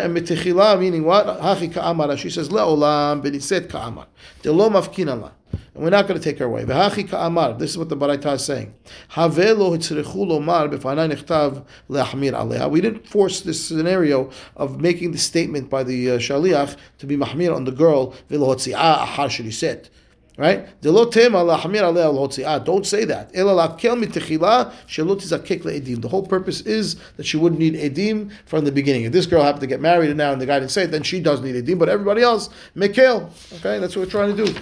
And 0.00 0.16
mitichila 0.16 0.78
meaning 0.78 1.04
what? 1.04 1.26
Hachi 1.26 1.72
ka'amar. 1.72 2.16
She 2.16 2.30
says 2.30 2.50
le'olam 2.50 3.20
beniset 3.22 3.68
ka'amar. 3.68 4.06
De 4.42 4.52
lo 4.52 4.70
mafkin 4.70 5.10
Allah 5.10 5.32
and 5.74 5.84
we're 5.84 5.90
not 5.90 6.08
going 6.08 6.18
to 6.18 6.24
take 6.24 6.38
her 6.38 6.46
away. 6.46 6.64
This 6.64 7.70
is 7.70 7.78
what 7.78 7.88
the 7.88 7.96
Baraita 7.96 8.34
is 8.34 8.44
saying. 8.44 8.74
We 12.70 12.80
didn't 12.80 13.06
force 13.06 13.40
this 13.40 13.64
scenario 13.64 14.30
of 14.56 14.80
making 14.80 15.12
the 15.12 15.18
statement 15.18 15.70
by 15.70 15.84
the 15.84 16.10
uh, 16.10 16.18
shaliach 16.18 16.76
to 16.98 17.06
be 17.06 17.16
mahmir 17.16 17.54
on 17.54 17.64
the 17.64 17.72
girl. 17.72 18.14
Right? 20.38 20.66
Ah, 20.68 20.72
don't 20.82 21.12
say 22.86 23.04
that. 23.04 23.32
The 23.32 26.08
whole 26.08 26.26
purpose 26.26 26.60
is 26.60 26.96
that 27.16 27.26
she 27.26 27.36
wouldn't 27.36 27.60
need 27.60 27.74
edim 27.74 28.30
from 28.46 28.64
the 28.64 28.70
beginning. 28.70 29.02
If 29.02 29.12
this 29.12 29.26
girl 29.26 29.42
happened 29.42 29.62
to 29.62 29.66
get 29.66 29.80
married 29.80 30.10
and 30.10 30.16
now 30.16 30.30
and 30.30 30.40
the 30.40 30.46
guy 30.46 30.60
didn't 30.60 30.70
say 30.70 30.84
it, 30.84 30.92
then 30.92 31.02
she 31.02 31.18
does 31.18 31.40
need 31.40 31.56
edim, 31.56 31.80
but 31.80 31.88
everybody 31.88 32.22
else, 32.22 32.50
mekel. 32.76 33.28
Okay, 33.56 33.80
that's 33.80 33.96
what 33.96 34.06
we're 34.06 34.12
trying 34.12 34.36
to 34.36 34.46
do. 34.46 34.54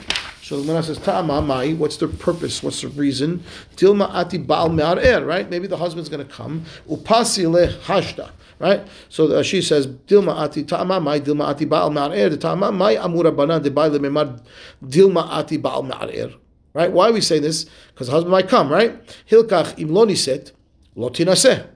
So 0.43 0.57
the 0.57 0.62
Gemara 0.67 0.83
says, 0.83 0.97
Ta'ama 0.99 1.43
mai, 1.43 1.75
what's 1.75 1.99
the 1.99 2.09
purpose? 2.09 2.62
What's 2.62 2.81
the 2.81 2.89
reason? 2.89 3.45
Dilma 3.75 4.09
ati 4.15 4.39
baal 4.39 4.71
me'arer, 4.71 5.27
right? 5.27 5.51
Maybe 5.51 5.67
the 5.67 5.77
husband's 5.77 6.09
going 6.09 6.27
to 6.27 6.33
come. 6.33 6.65
Upasi 6.89 7.51
le 7.51 7.69
hashda, 7.83 8.31
Right? 8.59 8.87
So 9.09 9.33
uh, 9.33 9.42
she 9.42 9.61
says, 9.61 9.87
Dilma 9.87 10.38
ati 10.38 10.64
ta'ama 10.64 10.99
mai, 11.01 11.21
Dilma 11.21 11.49
ati 11.49 11.66
ba'al 11.66 11.92
ma'ar'er, 11.92 12.37
ta'ama 12.38 12.73
mai 12.73 12.97
amura 12.97 13.35
banan 13.35 13.62
de 13.62 13.71
baile 13.71 13.99
memar, 13.99 14.40
Dilma 14.83 15.29
ati 15.31 15.59
ba'al 15.59 15.87
ma'ar'er. 15.87 16.35
Right? 16.73 16.90
Why 16.90 17.09
are 17.09 17.12
we 17.12 17.21
saying 17.21 17.42
this? 17.42 17.66
Because 17.88 18.07
the 18.07 18.12
husband 18.12 18.33
might 18.33 18.49
come, 18.49 18.71
right? 18.71 19.03
Hilkach 19.31 19.77
imloni 19.79 20.16
set, 20.16 20.53
lotina 20.97 21.33
lotinaseh. 21.33 21.66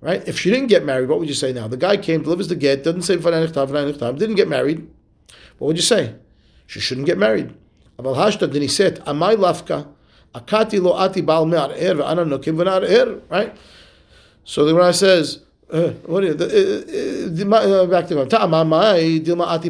Right? 0.00 0.26
If 0.28 0.38
she 0.38 0.50
didn't 0.50 0.66
get 0.66 0.84
married, 0.84 1.08
what 1.08 1.18
would 1.18 1.28
you 1.28 1.34
say 1.34 1.52
now? 1.52 1.66
The 1.66 1.76
guy 1.76 1.96
came, 1.96 2.22
delivers 2.22 2.48
the 2.48 2.56
get, 2.56 2.84
doesn't 2.84 3.02
say 3.02 3.16
didn't 3.16 4.34
get 4.34 4.48
married. 4.48 4.88
What 5.58 5.68
would 5.68 5.76
you 5.76 5.82
say? 5.82 6.16
She 6.66 6.80
shouldn't 6.80 7.06
get 7.06 7.18
married. 7.18 7.54
Aval 7.98 8.16
hashta 8.16 8.48
deniset, 8.48 8.98
amai 9.04 9.36
lafka, 9.36 9.88
akati 10.34 10.82
lo 10.82 10.92
ati 10.98 11.22
ba'al 11.22 11.48
me'ar 11.48 11.70
er, 11.70 11.94
v'ana 11.94 12.26
nokim. 12.26 13.22
Right? 13.30 13.56
So 14.44 14.64
the 14.64 14.72
Gemara 14.72 14.92
says, 14.92 15.43
what 15.68 16.24
is 16.24 16.36
the, 16.36 17.86
back 17.90 18.06
to 18.08 18.20
ati 18.20 19.68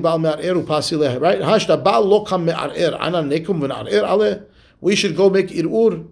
right? 1.18 1.40
Lo 2.04 2.24
ana. 3.00 4.44
We 4.80 4.96
should 4.96 5.16
go 5.16 5.30
make 5.30 5.48
ir'ur. 5.48 6.08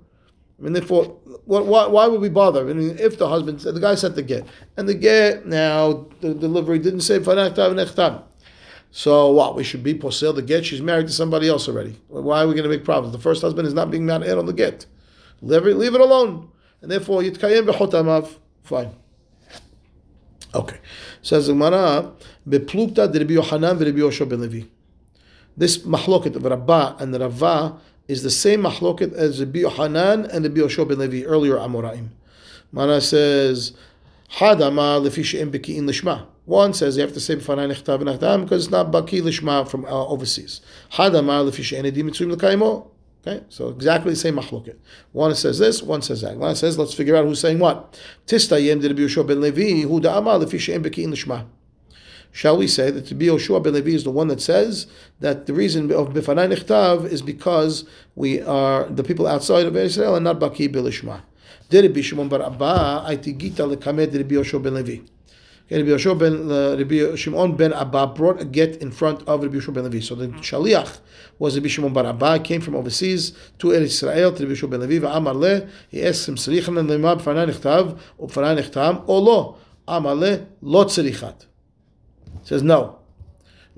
Mean, 0.62 0.74
therefore, 0.74 1.04
what, 1.44 1.66
why, 1.66 1.86
why 1.88 2.06
would 2.06 2.20
we 2.20 2.28
bother? 2.28 2.70
I 2.70 2.72
mean, 2.72 2.96
if 2.96 3.18
the 3.18 3.28
husband, 3.28 3.58
the 3.58 3.80
guy 3.80 3.96
sent 3.96 4.14
the 4.14 4.22
get, 4.22 4.46
and 4.76 4.88
the 4.88 4.94
get 4.94 5.44
now 5.44 6.06
the 6.20 6.34
delivery 6.34 6.78
didn't 6.78 7.00
say 7.00 7.18
fanachtav 7.18 7.74
nechtam. 7.74 8.22
So 8.92 9.32
what? 9.32 9.56
We 9.56 9.64
should 9.64 9.82
be 9.82 9.94
posel 9.94 10.34
the 10.34 10.42
get. 10.42 10.64
She's 10.64 10.80
married 10.80 11.08
to 11.08 11.12
somebody 11.12 11.48
else 11.48 11.66
already. 11.66 12.00
Why 12.06 12.42
are 12.42 12.46
we 12.46 12.54
going 12.54 12.62
to 12.62 12.70
make 12.70 12.84
problems? 12.84 13.12
The 13.12 13.20
first 13.20 13.42
husband 13.42 13.66
is 13.66 13.74
not 13.74 13.90
being 13.90 14.06
married 14.06 14.30
on 14.30 14.46
the 14.46 14.52
get. 14.52 14.86
Leave 15.40 15.66
it, 15.66 15.76
leave 15.76 15.96
it 15.96 16.00
alone, 16.00 16.48
and 16.80 16.90
therefore 16.90 17.22
yitkayem 17.22 17.66
bechotamav. 17.66 18.36
Fine. 18.62 18.90
Okay. 20.54 20.78
Says 21.22 21.46
the 21.46 21.54
Gemara, 21.54 22.12
beplukta 22.48 23.10
de 23.10 23.18
Rabbi 23.20 23.34
Yohanan 23.34 23.78
ve 23.78 23.86
Rabbi 23.86 24.24
ben 24.24 24.40
Levi. 24.40 24.66
This 25.56 25.78
mahloket 25.78 26.36
of 26.36 26.44
Rabbah 26.44 26.96
and 26.98 27.18
Rava 27.18 27.78
is 28.08 28.22
the 28.22 28.30
same 28.30 28.62
mahloket 28.62 29.12
as 29.14 29.40
Rabbi 29.40 29.60
Yohanan 29.60 30.26
and 30.26 30.44
Rabbi 30.44 30.60
Yoshua 30.60 30.88
ben 30.88 30.98
Levi 30.98 31.24
earlier 31.24 31.56
Amoraim. 31.56 32.08
Mana 32.70 33.00
says, 33.00 33.72
Hadama 34.36 35.00
lefi 35.00 35.24
she'em 35.24 35.50
beki'in 35.50 35.84
lishma. 35.84 36.26
One 36.46 36.72
says 36.72 36.96
you 36.96 37.02
have 37.02 37.12
to 37.12 37.20
say 37.20 37.36
b'fanai 37.36 37.70
nechtav 37.70 38.02
v'nachtam 38.02 38.42
because 38.42 38.64
it's 38.64 38.72
not 38.72 38.90
baki 38.90 39.20
lishma 39.22 39.68
from 39.68 39.84
uh, 39.84 40.06
overseas. 40.06 40.60
Hadamar 40.92 41.50
lefi 41.50 41.62
she'enedim 41.62 42.04
mitzvim 42.04 42.32
l'kaimo. 42.32 42.88
Okay, 43.24 43.44
so 43.50 43.68
exactly 43.68 44.10
the 44.10 44.16
same 44.16 44.34
machloket. 44.34 44.76
One 45.12 45.32
says 45.36 45.60
this, 45.60 45.80
one 45.80 46.02
says 46.02 46.22
that. 46.22 46.36
One 46.36 46.56
says, 46.56 46.76
let's 46.76 46.92
figure 46.92 47.14
out 47.14 47.24
who's 47.24 47.38
saying 47.38 47.60
what. 47.60 47.96
Tistayem 48.26 48.80
de 48.80 48.88
Rabbi 48.88 49.02
Yoshua 49.02 49.24
ben 49.24 49.40
Levi, 49.40 49.82
hu 49.82 50.00
da'amar 50.00 50.44
lefi 50.44 50.58
she'en 50.58 50.82
beki'in 50.82 51.12
lishma. 51.12 51.46
Shall 52.32 52.56
we 52.56 52.66
say 52.66 52.90
that 52.90 53.08
Rabbi 53.08 53.26
Yoshua 53.26 53.62
ben 53.62 53.74
Levi 53.74 53.90
is 53.90 54.02
the 54.02 54.10
one 54.10 54.26
that 54.26 54.40
says 54.40 54.88
that 55.20 55.46
the 55.46 55.54
reason 55.54 55.92
of 55.92 56.08
b'fanai 56.08 56.52
nechtav 56.52 57.04
is 57.04 57.22
because 57.22 57.84
we 58.16 58.40
are 58.40 58.86
the 58.86 59.04
people 59.04 59.28
outside 59.28 59.66
of 59.66 59.76
Israel 59.76 60.16
and 60.16 60.24
not 60.24 60.40
baki 60.40 60.68
b'lishma. 60.68 61.22
De 61.68 61.80
Rabbi 61.80 62.00
Shimon 62.00 62.28
bar 62.28 62.42
Abba, 62.42 63.04
aiti 63.08 63.38
gita 63.38 63.62
lekamed 63.62 64.10
de 64.10 64.18
Rabbi 64.18 64.34
Yoshua 64.34 64.60
ben 64.60 64.74
Levi. 64.74 64.98
Rabbi 65.71 65.89
Yoshua 65.89 66.17
ben 66.17 66.49
uh, 66.49 66.77
Rabbi 66.77 67.15
Shimon 67.15 67.57
ben 67.57 67.73
Abba 67.73 68.07
brought 68.07 68.41
a 68.41 68.45
get 68.45 68.77
in 68.81 68.91
front 68.91 69.27
of 69.27 69.43
Rabbi 69.43 69.57
Yoshua 69.57 69.73
ben 69.73 69.83
Levi. 69.83 69.99
So 69.99 70.15
the 70.15 70.27
shaliach 70.27 70.99
was 71.39 71.55
Rabbi 71.55 71.67
Shimon 71.67 71.91
bar 71.91 72.05
Abba, 72.05 72.39
came 72.39 72.61
from 72.61 72.75
overseas 72.75 73.33
to 73.59 73.67
Eretz 73.67 73.83
Israel 73.83 74.31
to 74.31 74.43
Rabbi 74.43 74.53
Yoshua 74.55 74.69
ben 74.69 74.87
Levi. 74.87 75.05
Amar 75.05 75.33
le, 75.33 75.67
he 75.89 76.05
asked 76.05 76.27
him, 76.27 76.35
"Tzrichan 76.35 76.87
lema 76.87 77.19
b'fanai 77.19 77.51
nechtav 77.51 77.99
u'b'fanai 78.17 78.61
nechtam 78.61 79.03
o 79.07 79.19
lo?" 79.19 79.57
Amar 79.87 80.15
le, 80.15 80.47
"Lo 80.61 80.85
tzrichat." 80.85 81.45
Says 82.43 82.63
no. 82.63 82.97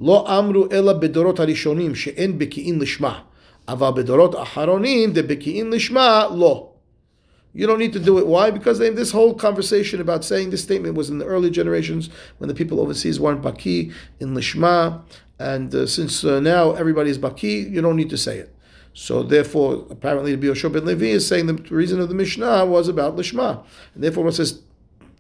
לא 0.01 0.39
אמרו 0.39 0.65
אלא 0.71 0.93
בדורות 0.93 1.39
הראשונים 1.39 1.95
שאין 1.95 2.37
בקיאים 2.37 2.81
לשמה, 2.81 3.19
אבל 3.67 3.89
בדורות 3.95 4.35
האחרונים 4.35 5.13
דבקיאים 5.13 5.71
לשמה 5.71 6.27
לא. 6.35 6.69
You 7.54 7.68
don't 7.68 7.78
need 7.78 7.92
to 7.92 8.00
do 8.00 8.18
it. 8.18 8.26
Why? 8.26 8.50
Because 8.50 8.80
they, 8.80 8.90
this 8.90 9.12
whole 9.12 9.32
conversation 9.32 10.00
about 10.00 10.24
saying 10.24 10.50
this 10.50 10.62
statement 10.62 10.96
was 10.96 11.08
in 11.08 11.18
the 11.18 11.24
early 11.24 11.50
generations 11.50 12.10
when 12.38 12.48
the 12.48 12.54
people 12.54 12.80
overseas 12.80 13.20
weren't 13.20 13.42
baki 13.42 13.92
in 14.18 14.34
lishma, 14.34 15.02
and 15.38 15.72
uh, 15.74 15.86
since 15.86 16.24
uh, 16.24 16.40
now 16.40 16.72
everybody 16.72 17.10
is 17.10 17.18
baki, 17.18 17.70
you 17.70 17.80
don't 17.80 17.96
need 17.96 18.10
to 18.10 18.18
say 18.18 18.38
it. 18.38 18.54
So 18.92 19.22
therefore, 19.22 19.86
apparently, 19.90 20.34
the 20.34 20.46
Yoshua 20.46 20.72
ben 20.72 20.84
Levi 20.84 21.06
is 21.06 21.26
saying 21.26 21.46
the 21.46 21.54
reason 21.74 22.00
of 22.00 22.08
the 22.08 22.14
Mishnah 22.14 22.64
was 22.66 22.88
about 22.88 23.16
Lishma. 23.16 23.64
And 23.94 24.04
therefore, 24.04 24.28
it 24.28 24.32
says, 24.32 24.62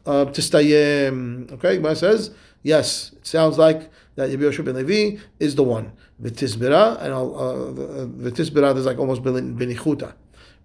uh, 0.06 0.26
Tistayim. 0.26 1.50
Okay, 1.52 1.76
Gemara 1.76 1.96
says, 1.96 2.30
yes, 2.62 3.12
it 3.14 3.26
sounds 3.26 3.58
like 3.58 3.90
that 4.14 4.30
Rabbi 4.30 4.42
Yoshua 4.44 4.64
ben 4.64 4.76
Levi 4.76 5.20
is 5.40 5.56
the 5.56 5.64
one. 5.64 5.92
V'tisbira, 6.22 7.00
and 7.02 7.12
uh, 7.12 8.30
V'tisbira, 8.30 8.72
there's 8.72 8.86
like 8.86 8.98
almost 8.98 9.22
benichuta. 9.22 10.14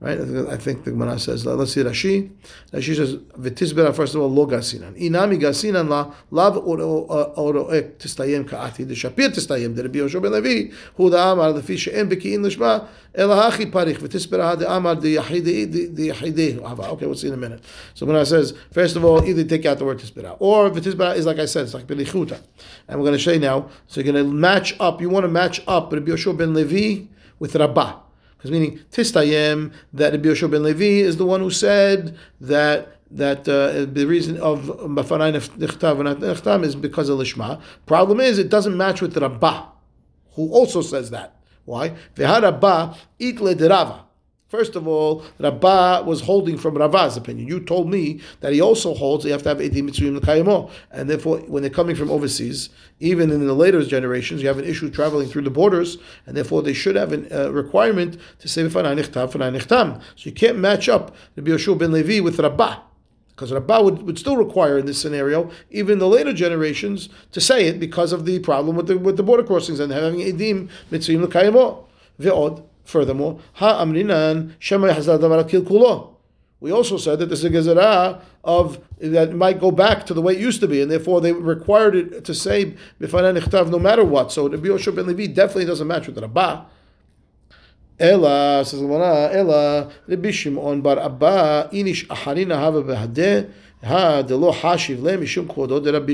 Right? 0.01 0.17
I 0.17 0.55
think 0.55 0.85
the 0.85 0.91
Gemara 0.91 1.19
says, 1.19 1.45
let's 1.45 1.73
see 1.73 1.81
Rashi. 1.81 2.31
Rashi 2.71 2.95
says, 2.95 3.15
V'tisbera, 3.15 3.93
first 3.93 4.15
of 4.15 4.21
all, 4.21 4.31
lo 4.31 4.47
gasinan. 4.47 4.97
Inami 4.97 5.37
gasinan 5.37 5.89
la, 5.89 6.13
lav 6.31 6.55
oroek 6.55 7.67
uh, 7.67 7.81
tistayim 7.97 8.47
ka'ati, 8.47 8.87
the 8.87 8.93
shapir 8.93 9.27
tistayim, 9.27 9.75
the 9.75 9.83
Rabbi 9.83 9.99
Yoshua 9.99 10.21
ben 10.21 10.31
Levi, 10.31 10.73
hu 10.95 11.09
da 11.09 11.33
amar, 11.33 11.51
the 11.51 11.61
fish 11.61 11.89
en 11.89 12.09
beki'in 12.09 12.39
lishma, 12.39 12.87
ela 13.13 13.51
hachi 13.51 13.69
parich, 13.69 13.97
v'tisbera 13.97 14.43
ha 14.43 14.55
de 14.55 15.01
the 15.01 15.17
yachidei. 15.17 16.61
Okay, 16.61 17.05
we'll 17.05 17.15
see 17.15 17.27
in 17.27 17.33
a 17.33 17.37
minute. 17.37 17.61
So 17.93 18.05
Gemara 18.05 18.25
says, 18.25 18.53
first 18.71 18.95
of 18.95 19.03
all, 19.03 19.25
either 19.25 19.43
take 19.43 19.65
out 19.65 19.79
the 19.79 19.85
word 19.85 19.99
tisbera, 19.99 20.37
or 20.39 20.69
v'tisbera 20.69 21.17
is 21.17 21.25
like 21.25 21.39
I 21.39 21.45
said, 21.45 21.63
it's 21.63 21.73
like 21.73 21.87
belichuta. 21.87 22.39
And 22.87 22.99
we're 22.99 23.05
going 23.05 23.17
to 23.17 23.23
say 23.23 23.37
now, 23.37 23.67
so 23.87 23.99
you're 23.99 24.13
going 24.13 24.25
to 24.25 24.31
match 24.31 24.77
up, 24.79 25.01
you 25.01 25.09
want 25.09 25.25
to 25.25 25.29
match 25.29 25.61
up 25.67 25.91
Rabbi 25.91 26.11
Yoshua 26.11 26.37
ben 26.37 26.53
Levi 26.53 27.07
with 27.37 27.53
Rabbah. 27.53 28.03
Because 28.39 28.51
meaning 28.51 28.79
Tistayim, 28.89 29.73
that 29.91 30.13
Rabbi 30.13 30.29
Yoshua 30.29 30.49
ben 30.49 30.63
Levi 30.63 31.05
is 31.05 31.17
the 31.17 31.25
one 31.25 31.41
who 31.41 31.51
said 31.51 32.17
that 32.39 32.95
that 33.11 33.49
uh, 33.49 33.85
the 33.91 34.05
reason 34.05 34.37
of 34.37 34.61
Mafanai 34.61 35.33
Nechtav 35.57 36.63
is 36.63 36.75
because 36.75 37.09
of 37.09 37.19
Lishma. 37.19 37.61
Problem 37.85 38.21
is, 38.21 38.37
it 38.37 38.49
doesn't 38.49 38.77
match 38.77 39.01
with 39.01 39.17
Rabbah, 39.17 39.65
who 40.35 40.53
also 40.53 40.81
says 40.81 41.09
that. 41.09 41.35
Why? 41.65 41.89
V'ha 42.15 42.41
Rabbah 42.41 42.93
itle 43.19 43.55
derava. 43.55 44.03
First 44.49 44.75
of 44.75 44.87
all, 44.87 45.23
Rabbah 45.39 46.01
was 46.05 46.21
holding 46.21 46.57
from 46.57 46.73
Rava's 46.73 47.15
opinion. 47.15 47.47
You 47.47 47.59
told 47.59 47.87
me 47.87 48.19
that 48.39 48.51
he 48.51 48.59
also 48.59 48.95
holds 48.95 49.23
you 49.23 49.31
have 49.31 49.43
to 49.43 49.49
have 49.49 49.59
Edim 49.59 49.87
Mitzuyim 49.87 50.17
L'Kayimo. 50.17 50.71
And 50.89 51.07
therefore, 51.07 51.37
when 51.41 51.61
they're 51.61 51.69
coming 51.69 51.95
from 51.95 52.09
overseas, 52.09 52.69
even 52.99 53.29
in 53.29 53.45
the 53.45 53.53
later 53.53 53.85
generations, 53.85 54.41
you 54.41 54.47
have 54.47 54.57
an 54.57 54.65
issue 54.65 54.89
traveling 54.89 55.27
through 55.27 55.43
the 55.43 55.51
borders, 55.51 55.99
and 56.25 56.35
therefore 56.35 56.63
they 56.63 56.73
should 56.73 56.95
have 56.95 57.13
a 57.13 57.47
uh, 57.47 57.51
requirement 57.51 58.17
to 58.39 58.47
say 58.47 58.63
Nichtam, 58.63 59.29
Nichtam. 59.29 60.01
So 60.15 60.23
you 60.23 60.31
can't 60.31 60.57
match 60.57 60.89
up 60.89 61.15
the 61.35 61.43
Yoshua 61.43 61.77
ben 61.77 61.91
Levi 61.91 62.19
with 62.19 62.39
Rabbah. 62.39 62.79
Because 63.29 63.53
Rabbah 63.53 63.83
would, 63.83 64.01
would 64.01 64.17
still 64.17 64.35
require 64.35 64.79
in 64.79 64.87
this 64.87 64.99
scenario, 64.99 65.51
even 65.69 65.99
the 65.99 66.07
later 66.07 66.33
generations, 66.33 67.07
to 67.33 67.39
say 67.39 67.67
it 67.67 67.79
because 67.79 68.11
of 68.11 68.25
the 68.25 68.39
problem 68.39 68.75
with 68.75 68.87
the, 68.87 68.97
with 68.97 69.15
the 69.15 69.23
border 69.23 69.43
crossings 69.43 69.79
and 69.79 69.91
having 69.93 70.21
Edim 70.21 70.69
Mitzuyim 70.91 71.23
L'Kayimo. 71.23 71.85
Ve'od. 72.19 72.63
Furthermore, 72.89 73.39
ha 73.53 73.85
amrinan. 73.85 74.55
We 76.59 76.71
also 76.71 76.97
said 76.97 77.19
that 77.19 77.27
this 77.27 77.39
is 77.39 77.45
a 77.45 77.49
gezerah 77.51 78.21
of 78.43 78.79
that 78.97 79.35
might 79.35 79.59
go 79.59 79.69
back 79.69 80.07
to 80.07 80.13
the 80.15 80.21
way 80.21 80.33
it 80.33 80.39
used 80.39 80.59
to 80.61 80.67
be, 80.67 80.81
and 80.81 80.89
therefore 80.89 81.21
they 81.21 81.31
required 81.31 81.95
it 81.95 82.25
to 82.25 82.33
say 82.33 82.73
b'fanan 82.99 83.69
no 83.69 83.77
matter 83.77 84.03
what. 84.03 84.31
So 84.31 84.47
the 84.47 84.57
Yoshua 84.57 84.95
ben 84.95 85.05
Levi 85.05 85.27
definitely 85.27 85.65
doesn't 85.65 85.85
match 85.87 86.07
with 86.07 86.15
the 86.15 86.21
Rabbah. 86.21 86.65
Ela 87.99 88.65
says 88.65 88.79
Gemara, 88.79 89.29
Ela 89.33 89.91
Rabbi 90.07 90.31
Shimon 90.31 90.81
bar 90.81 90.97
Abba 90.97 91.69
inish 91.71 92.07
acharina 92.07 92.55
hava 92.55 92.81
behadeh. 92.81 93.51
Ha 93.83 94.23
lo 94.27 94.51
hashiv 94.51 95.01
le 95.03 95.15
mishum 95.17 95.45
kvodo 95.45 95.79
Rabbi. 95.93 96.13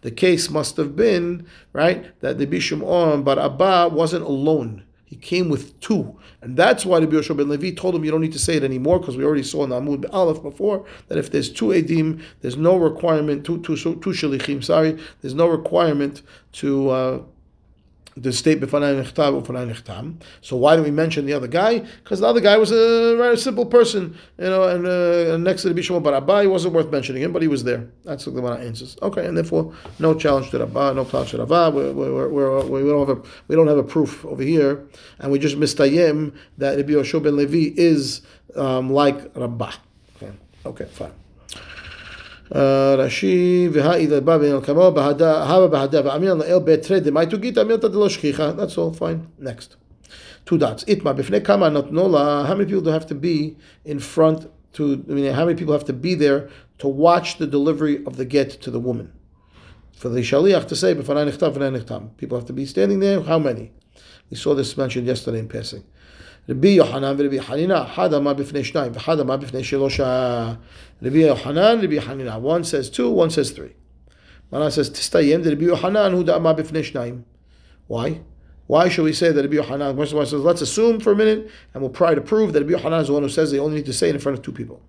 The 0.00 0.10
case 0.12 0.48
must 0.48 0.78
have 0.78 0.96
been 0.96 1.46
right 1.74 2.18
that 2.20 2.38
the 2.38 2.60
Shimon 2.60 3.22
bar 3.22 3.38
Abba 3.38 3.90
wasn't 3.92 4.24
alone. 4.24 4.84
He 5.10 5.16
came 5.16 5.48
with 5.48 5.78
two. 5.80 6.16
And 6.40 6.56
that's 6.56 6.86
why 6.86 7.00
the 7.00 7.06
Yoshua 7.08 7.36
ben 7.36 7.48
Levi 7.48 7.72
told 7.72 7.96
him 7.96 8.04
you 8.04 8.12
don't 8.12 8.20
need 8.20 8.32
to 8.32 8.38
say 8.38 8.54
it 8.56 8.62
anymore, 8.62 9.00
because 9.00 9.16
we 9.16 9.24
already 9.24 9.42
saw 9.42 9.64
in 9.64 9.70
Amud 9.70 10.06
Aleph 10.12 10.40
before 10.40 10.86
that 11.08 11.18
if 11.18 11.32
there's 11.32 11.50
two 11.50 11.66
Edim, 11.66 12.22
there's 12.42 12.56
no 12.56 12.76
requirement, 12.76 13.44
two, 13.44 13.60
two, 13.62 13.76
two 13.76 13.98
Shalichim, 13.98 14.62
sorry, 14.62 14.96
there's 15.20 15.34
no 15.34 15.48
requirement 15.48 16.22
to. 16.52 16.90
Uh, 16.90 17.22
the 18.16 18.32
state. 18.32 18.60
So 20.42 20.56
why 20.56 20.76
do 20.76 20.82
we 20.82 20.90
mention 20.90 21.26
the 21.26 21.32
other 21.32 21.46
guy? 21.46 21.78
Because 21.78 22.20
the 22.20 22.26
other 22.26 22.40
guy 22.40 22.56
was 22.56 22.70
a 22.70 23.16
very 23.16 23.36
simple 23.36 23.66
person, 23.66 24.16
you 24.38 24.44
know, 24.44 24.68
and 24.68 24.86
uh, 24.86 25.36
next 25.36 25.62
to 25.62 25.68
the 25.68 25.74
Bishop 25.74 26.02
Barabba, 26.02 26.42
he 26.42 26.46
wasn't 26.46 26.74
worth 26.74 26.90
mentioning 26.90 27.22
him, 27.22 27.32
but 27.32 27.42
he 27.42 27.48
was 27.48 27.64
there. 27.64 27.88
That's 28.04 28.24
the 28.24 28.32
one 28.32 28.60
answers. 28.60 28.96
Okay, 29.02 29.26
and 29.26 29.36
therefore 29.36 29.74
no 29.98 30.14
challenge 30.14 30.50
to 30.50 30.58
Rabba, 30.58 30.94
no 30.94 31.04
challenge 31.04 31.30
to 31.30 31.38
Rabba. 31.38 31.70
We, 31.70 31.92
we, 31.92 32.10
we, 32.10 32.82
we, 32.82 32.90
don't 32.90 33.08
have 33.08 33.18
a 33.18 33.22
we 33.48 33.56
don't 33.56 33.68
have 33.68 33.78
a 33.78 33.84
proof 33.84 34.24
over 34.24 34.42
here, 34.42 34.86
and 35.18 35.30
we 35.30 35.38
just 35.38 35.56
mistayim 35.58 36.34
that 36.58 36.76
Rabbi 36.76 36.92
Yoshua 36.92 37.22
ben 37.22 37.36
Levi 37.36 37.74
is 37.76 38.22
um, 38.56 38.90
like 38.90 39.34
Rabba. 39.36 39.72
Okay, 40.16 40.32
okay, 40.66 40.84
fine. 40.86 41.19
רש"י, 42.97 43.69
והאידא 43.71 44.19
בא 44.19 44.37
בין 44.37 44.61
כמוהו, 44.61 44.99
הווה 44.99 45.67
בהדה 45.67 46.01
ואמינא 46.05 46.31
לאל 46.31 46.59
בתרי 46.59 46.99
דמאי 46.99 47.25
תוגית 47.25 47.57
אמינתא 47.57 47.87
דלא 47.87 48.09
שכיחה. 48.09 48.51
That's 48.57 48.77
all 48.77 48.99
fine. 48.99 49.45
Next. 49.45 49.75
Two 50.45 50.57
dots. 50.57 50.83
Itma, 50.87 51.13
בפני 51.13 51.41
כמה 51.41 51.69
נתנו 51.69 52.11
לה, 52.11 52.45
how 52.47 52.55
many 52.55 52.65
people 52.65 52.81
do 52.81 52.89
have 52.89 53.07
to 53.07 53.15
be 53.15 53.55
in 53.85 53.99
front 53.99 54.47
to, 54.73 55.03
I 55.09 55.13
mean, 55.13 55.33
how 55.33 55.45
many 55.45 55.55
people 55.55 55.73
have 55.73 55.85
to 55.85 55.93
be 55.93 56.13
there 56.13 56.49
to 56.79 56.87
watch 56.87 57.37
the 57.37 57.47
delivery 57.47 58.03
of 58.05 58.17
the 58.17 58.25
get 58.25 58.49
to 58.61 58.69
the 58.69 58.79
woman? 58.79 59.07
For 59.97 60.09
the 60.09 60.21
shaliach 60.21 60.67
to 60.67 60.75
say, 60.75 60.93
בפני 60.93 61.25
נכתב, 61.25 61.51
בפני 61.55 61.69
נכתב. 61.71 62.01
People 62.17 62.37
have 62.37 62.45
to 62.45 62.53
be 62.53 62.65
standing 62.65 62.99
there. 62.99 63.21
How 63.21 63.39
many? 63.39 63.71
We 64.29 64.37
saw 64.37 64.53
this 64.53 64.77
mentioned 64.77 65.07
yesterday 65.07 65.39
in 65.39 65.47
passing. 65.47 65.83
רבי 66.50 66.68
יוחנן 66.68 67.14
ורבי 67.18 67.40
חנינה, 67.40 67.84
אחד 67.84 68.14
אמר 68.14 68.34
בפני 68.34 68.64
שניים 68.64 68.92
ואחד 68.94 69.20
אמר 69.20 69.36
בפני 69.36 69.64
שלושה. 69.64 70.52
רבי 71.02 71.18
יוחנן, 71.18 71.78
רבי 71.82 72.00
חנינה, 72.00 72.36
one 72.36 72.64
says 72.64 72.90
two, 72.90 73.10
one 73.10 73.30
says 73.30 73.50
three. 73.50 73.74
Maran 74.52 74.70
says, 74.70 74.90
תסתיים 74.90 75.42
דרבי 75.42 75.64
יוחנן, 75.64 76.12
הוא 76.12 76.24
אמר 76.36 76.52
בפני 76.52 76.84
שניים. 76.84 77.22
Why? 77.88 78.20
Why 78.66 78.88
should 78.88 79.02
we 79.02 79.12
say 79.12 79.32
that 79.32 79.42
Rabbi 79.42 79.56
Yohanan, 79.56 79.96
Moshe 79.96 80.10
says, 80.10 80.32
let's 80.34 80.62
assume 80.62 81.00
for 81.00 81.10
a 81.10 81.16
minute, 81.16 81.50
and 81.74 81.82
we'll 81.82 81.92
try 81.92 82.14
to 82.14 82.20
prove 82.20 82.52
that 82.52 82.60
Rabbi 82.60 82.72
Yohanan 82.72 83.00
is 83.00 83.08
the 83.08 83.12
one 83.14 83.24
who 83.24 83.28
says 83.28 83.50
they 83.50 83.58
only 83.58 83.78
need 83.78 83.86
to 83.86 83.92
say 83.92 84.08
it 84.10 84.14
in 84.14 84.20
front 84.20 84.38
of 84.38 84.44
two 84.44 84.52
people. 84.52 84.80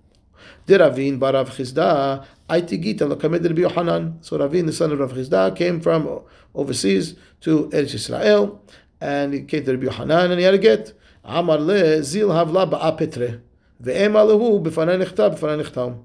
Did 0.66 0.80
Ravin 0.80 1.18
bar 1.18 1.32
Rav 1.32 1.50
Chisda, 1.50 2.24
Aitigita 2.48 3.12
lakamed 3.12 3.44
Rabbi 3.44 3.62
Yohanan. 3.62 4.18
So 4.20 4.38
Ravin, 4.38 4.66
the 4.66 4.72
son 4.72 4.92
of 4.92 5.00
Rav 5.00 5.12
Chisda, 5.12 5.56
came 5.56 5.80
from 5.80 6.20
overseas 6.54 7.16
to 7.40 7.68
Eretz 7.70 7.94
Israel, 7.94 8.62
and 9.00 9.34
he 9.34 9.42
came 9.42 9.64
to 9.64 9.72
Rabbi 9.72 9.86
Yohanan, 9.86 10.30
and 10.30 10.38
he 10.38 10.44
had 10.44 10.54
a 10.54 10.58
get. 10.58 10.92
Le 11.24 12.02
zil 12.02 12.28
havla 12.28 12.70
ba'apetre. 12.70 13.40
Ve'em 13.82 14.12
alehu 14.12 14.62
b'fanei 14.62 15.04
nechtab 15.04 15.38
b'fanei 15.38 15.62
nechtam. 15.62 16.04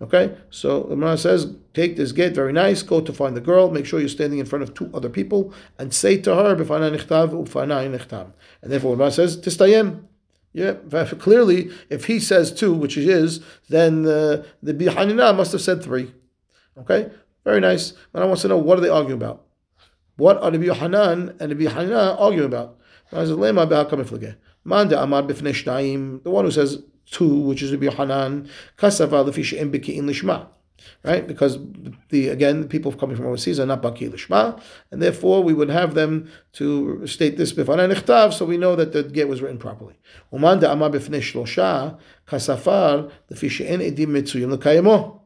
Okay, 0.00 0.36
so 0.48 0.82
the 0.82 0.90
Gemara 0.90 1.18
says, 1.18 1.56
take 1.74 1.96
this 1.96 2.12
gate, 2.12 2.32
very 2.32 2.52
nice, 2.52 2.82
go 2.82 3.00
to 3.00 3.12
find 3.12 3.36
the 3.36 3.40
girl, 3.40 3.68
make 3.68 3.84
sure 3.84 3.98
you're 3.98 4.08
standing 4.08 4.38
in 4.38 4.46
front 4.46 4.62
of 4.62 4.72
two 4.72 4.88
other 4.94 5.08
people, 5.08 5.52
and 5.76 5.92
say 5.92 6.16
to 6.18 6.36
her, 6.36 6.54
nechtav. 6.54 8.32
And 8.62 8.70
therefore, 8.70 8.92
the 8.92 8.96
Gemara 8.96 9.10
says, 9.10 9.36
tistayem. 9.36 10.04
Yeah, 10.52 10.74
clearly, 11.18 11.70
if 11.90 12.04
he 12.04 12.20
says 12.20 12.52
two, 12.52 12.72
which 12.72 12.94
he 12.94 13.10
is, 13.10 13.40
then 13.68 14.06
uh, 14.06 14.44
the 14.62 14.72
Bihanina 14.72 15.36
must 15.36 15.50
have 15.52 15.60
said 15.60 15.82
three. 15.82 16.12
Okay, 16.78 17.10
very 17.44 17.60
nice. 17.60 17.92
And 18.14 18.22
I 18.22 18.26
want 18.26 18.40
to 18.40 18.48
know, 18.48 18.56
what 18.56 18.78
are 18.78 18.80
they 18.80 18.88
arguing 18.88 19.20
about? 19.20 19.44
What 20.16 20.40
are 20.40 20.50
the 20.50 20.58
Bihanan 20.58 21.40
and 21.40 21.50
the 21.50 21.56
Bihanina 21.56 22.20
arguing 22.20 22.46
about? 22.46 22.78
Manda 24.64 25.02
Amar 25.02 25.22
Shnayim, 25.22 26.22
the 26.22 26.30
one 26.30 26.44
who 26.44 26.50
says 26.50 26.82
two, 27.10 27.40
which 27.40 27.62
is 27.62 27.72
Rabbi 27.72 27.94
Hanan, 27.94 28.48
Kasava 28.76 29.24
Lefish 29.28 29.58
Im 29.58 29.72
Biki 29.72 29.98
Lishma. 30.00 30.48
Right? 31.02 31.26
Because 31.26 31.58
the 32.10 32.28
again, 32.28 32.60
the 32.60 32.66
people 32.66 32.92
coming 32.92 33.16
from 33.16 33.26
overseas 33.26 33.58
are 33.58 33.66
not 33.66 33.82
Baki 33.82 34.10
Lishma, 34.10 34.60
and 34.90 35.02
therefore 35.02 35.42
we 35.42 35.52
would 35.52 35.70
have 35.70 35.94
them 35.94 36.30
to 36.52 37.06
state 37.06 37.36
this 37.36 37.52
Bifanan 37.52 37.92
Ichtav, 37.94 38.32
so 38.32 38.44
we 38.44 38.56
know 38.56 38.76
that 38.76 38.92
the 38.92 39.02
get 39.02 39.28
was 39.28 39.42
written 39.42 39.58
properly. 39.58 39.98
Umanda 40.32 40.70
Amar 40.70 40.90
Bifnei 40.90 41.20
Shlosha, 41.20 41.98
Kasafar 42.28 43.10
Lefish 43.30 43.64
En 43.68 43.80
Edim 43.80 44.08
Mitzuyim 44.08 44.56
Lekayemo. 44.56 45.18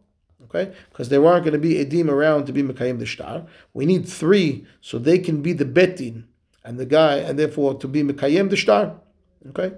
Okay? 0.45 0.75
Because 0.90 1.09
there 1.09 1.25
aren't 1.27 1.45
going 1.45 1.55
to 1.55 1.59
be 1.59 1.75
edim 1.75 2.09
around 2.09 2.47
to 2.47 2.53
be 2.53 2.62
Mekayim 2.62 2.99
the 2.99 3.07
Shtar. 3.07 3.47
We 3.73 3.87
need 3.87 4.09
three 4.09 4.66
so 4.81 4.99
they 4.99 5.18
can 5.18 5.42
be 5.42 5.53
the 5.53 5.64
Betin 5.64 6.25
and 6.64 6.79
the 6.79 6.87
guy, 6.87 7.16
and 7.16 7.38
therefore 7.38 7.79
to 7.79 7.88
be 7.88 8.03
Mekayim 8.03 8.51
the 8.51 8.57
Shtar. 8.57 9.01
Okay, 9.50 9.72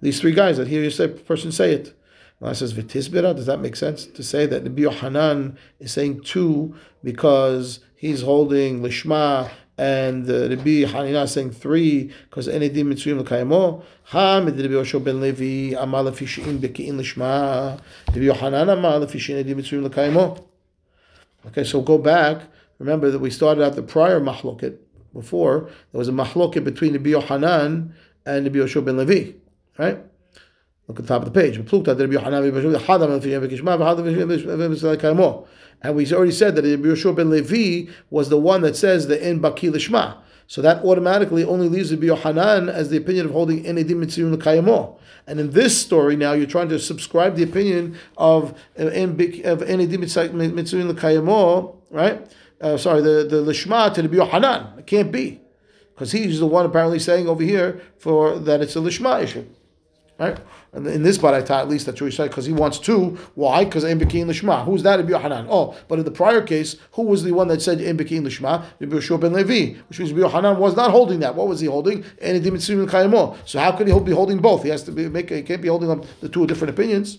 these 0.00 0.20
three 0.20 0.32
guys 0.32 0.56
that 0.56 0.68
hear 0.68 0.82
you 0.82 0.90
say 0.90 1.08
person 1.08 1.52
say 1.52 1.72
it. 1.72 1.94
I 2.42 2.54
says 2.54 2.72
v'tisbira. 2.72 3.36
Does 3.36 3.46
that 3.46 3.60
make 3.60 3.76
sense 3.76 4.06
to 4.06 4.22
say 4.22 4.46
that 4.46 4.64
the 4.64 4.90
Hanan 4.90 5.58
is 5.78 5.92
saying 5.92 6.22
two 6.22 6.74
because 7.04 7.80
he's 7.96 8.22
holding 8.22 8.80
lishma 8.80 9.50
and 9.76 10.28
uh, 10.28 10.48
Rabbi 10.48 10.84
Hanina 10.84 11.28
saying 11.28 11.52
three 11.52 12.12
because 12.28 12.48
any 12.48 12.70
enedim 12.70 12.86
mitzuyim 12.86 13.20
l'kaymo. 13.20 13.82
Ha 14.04 14.40
med 14.40 14.58
Rabbi 14.58 14.72
Yoshua 14.72 15.04
ben 15.04 15.20
Levi 15.20 15.74
amal 15.74 16.04
lefishin 16.04 16.58
beki'in 16.58 16.94
lishma. 16.94 17.78
Rabbi 18.08 18.38
Hanan 18.38 18.68
amal 18.70 19.06
enedim 19.06 19.56
mitzuyim 19.56 19.84
l'kaymo. 19.84 20.42
Okay, 21.46 21.64
so 21.64 21.82
go 21.82 21.98
back. 21.98 22.42
Remember 22.78 23.10
that 23.10 23.18
we 23.18 23.30
started 23.30 23.62
out 23.62 23.74
the 23.74 23.82
prior 23.82 24.18
mahloket 24.18 24.78
before. 25.12 25.70
There 25.92 25.98
was 25.98 26.08
a 26.08 26.12
mahloket 26.12 26.64
between 26.64 26.92
Rabbi 26.92 27.18
Hanan 27.20 27.94
and 28.36 28.46
Rabbi 28.46 28.58
Yoshua 28.58 28.84
ben 28.84 28.96
Levi, 28.96 29.32
right? 29.78 29.98
Look 30.86 30.98
at 30.98 31.06
the 31.06 31.08
top 31.08 31.26
of 31.26 31.32
the 31.32 31.40
page. 31.40 31.56
And 31.56 31.70
we 35.96 36.12
already 36.12 36.32
said 36.32 36.56
that 36.56 36.64
Rabbi 36.64 36.88
Yoshua 36.88 37.16
ben 37.16 37.30
Levi 37.30 37.92
was 38.10 38.28
the 38.28 38.38
one 38.38 38.62
that 38.62 38.76
says 38.76 39.06
the 39.08 39.28
in 39.28 39.40
Baki 39.40 39.70
Lishma. 39.70 40.18
So 40.46 40.60
that 40.62 40.84
automatically 40.84 41.44
only 41.44 41.68
leaves 41.68 41.92
Rabbi 41.92 42.06
Yohanan 42.06 42.68
as 42.68 42.88
the 42.90 42.96
opinion 42.96 43.26
of 43.26 43.32
holding 43.32 43.64
in 43.64 43.76
Edim 43.76 44.04
Mitzvim 44.04 44.32
L'Kayamo. 44.32 44.98
And 45.28 45.38
in 45.38 45.50
this 45.52 45.80
story 45.80 46.16
now, 46.16 46.32
you're 46.32 46.48
trying 46.48 46.68
to 46.70 46.78
subscribe 46.80 47.36
the 47.36 47.44
opinion 47.44 47.96
of 48.16 48.58
in 48.74 48.88
Edim 48.88 50.00
Mitzvim 50.00 50.88
L'Kayamo, 50.88 51.76
right? 51.90 52.26
Uh, 52.60 52.76
sorry, 52.76 53.00
the, 53.00 53.24
the 53.24 53.36
Lishma 53.44 53.94
to 53.94 54.02
Rabbi 54.02 54.16
Yohanan. 54.16 54.78
It 54.80 54.86
can't 54.88 55.12
be. 55.12 55.39
Because 56.00 56.12
he's 56.12 56.38
the 56.38 56.46
one 56.46 56.64
apparently 56.64 56.98
saying 56.98 57.28
over 57.28 57.42
here 57.42 57.82
for 57.98 58.38
that 58.38 58.62
it's 58.62 58.74
a 58.74 58.78
Lishma 58.78 59.22
issue. 59.22 59.44
Right? 60.18 60.40
And 60.72 60.86
in 60.86 61.02
this 61.02 61.18
part, 61.18 61.34
I 61.34 61.42
thought 61.42 61.60
at 61.60 61.68
least 61.68 61.84
that's 61.84 62.00
what 62.00 62.10
he 62.10 62.16
said 62.16 62.30
because 62.30 62.46
he 62.46 62.54
wants 62.54 62.78
two. 62.78 63.18
Why? 63.34 63.66
Because 63.66 63.84
Ein 63.84 63.98
Bekin 63.98 64.26
Lishma. 64.26 64.64
Who's 64.64 64.82
that? 64.84 64.96
Rabbi 64.96 65.10
Yohanan. 65.10 65.46
Oh, 65.50 65.76
but 65.88 65.98
in 65.98 66.06
the 66.06 66.10
prior 66.10 66.40
case, 66.40 66.76
who 66.92 67.02
was 67.02 67.22
the 67.22 67.32
one 67.32 67.48
that 67.48 67.60
said 67.60 67.82
Ein 67.82 67.98
Bekin 67.98 68.22
Lishma? 68.22 68.64
Rabbi 68.80 68.96
Yoshua 68.96 69.20
ben 69.20 69.34
Levi, 69.34 69.78
which 69.90 69.98
means 69.98 70.10
Rabbi 70.10 70.22
Yohanan 70.22 70.58
was 70.58 70.74
not 70.74 70.90
holding 70.90 71.20
that. 71.20 71.34
What 71.34 71.48
was 71.48 71.60
he 71.60 71.66
holding? 71.66 72.02
And 72.22 72.42
Kayamo. 72.42 73.36
So 73.44 73.58
how 73.58 73.72
could 73.72 73.86
he 73.86 74.00
be 74.00 74.12
holding 74.12 74.38
both? 74.38 74.62
He 74.62 74.70
has 74.70 74.82
to 74.84 74.92
be 74.92 75.06
make. 75.06 75.28
He 75.28 75.42
can't 75.42 75.60
be 75.60 75.68
holding 75.68 75.90
up 75.90 76.06
the 76.22 76.30
two 76.30 76.46
different 76.46 76.70
opinions. 76.70 77.18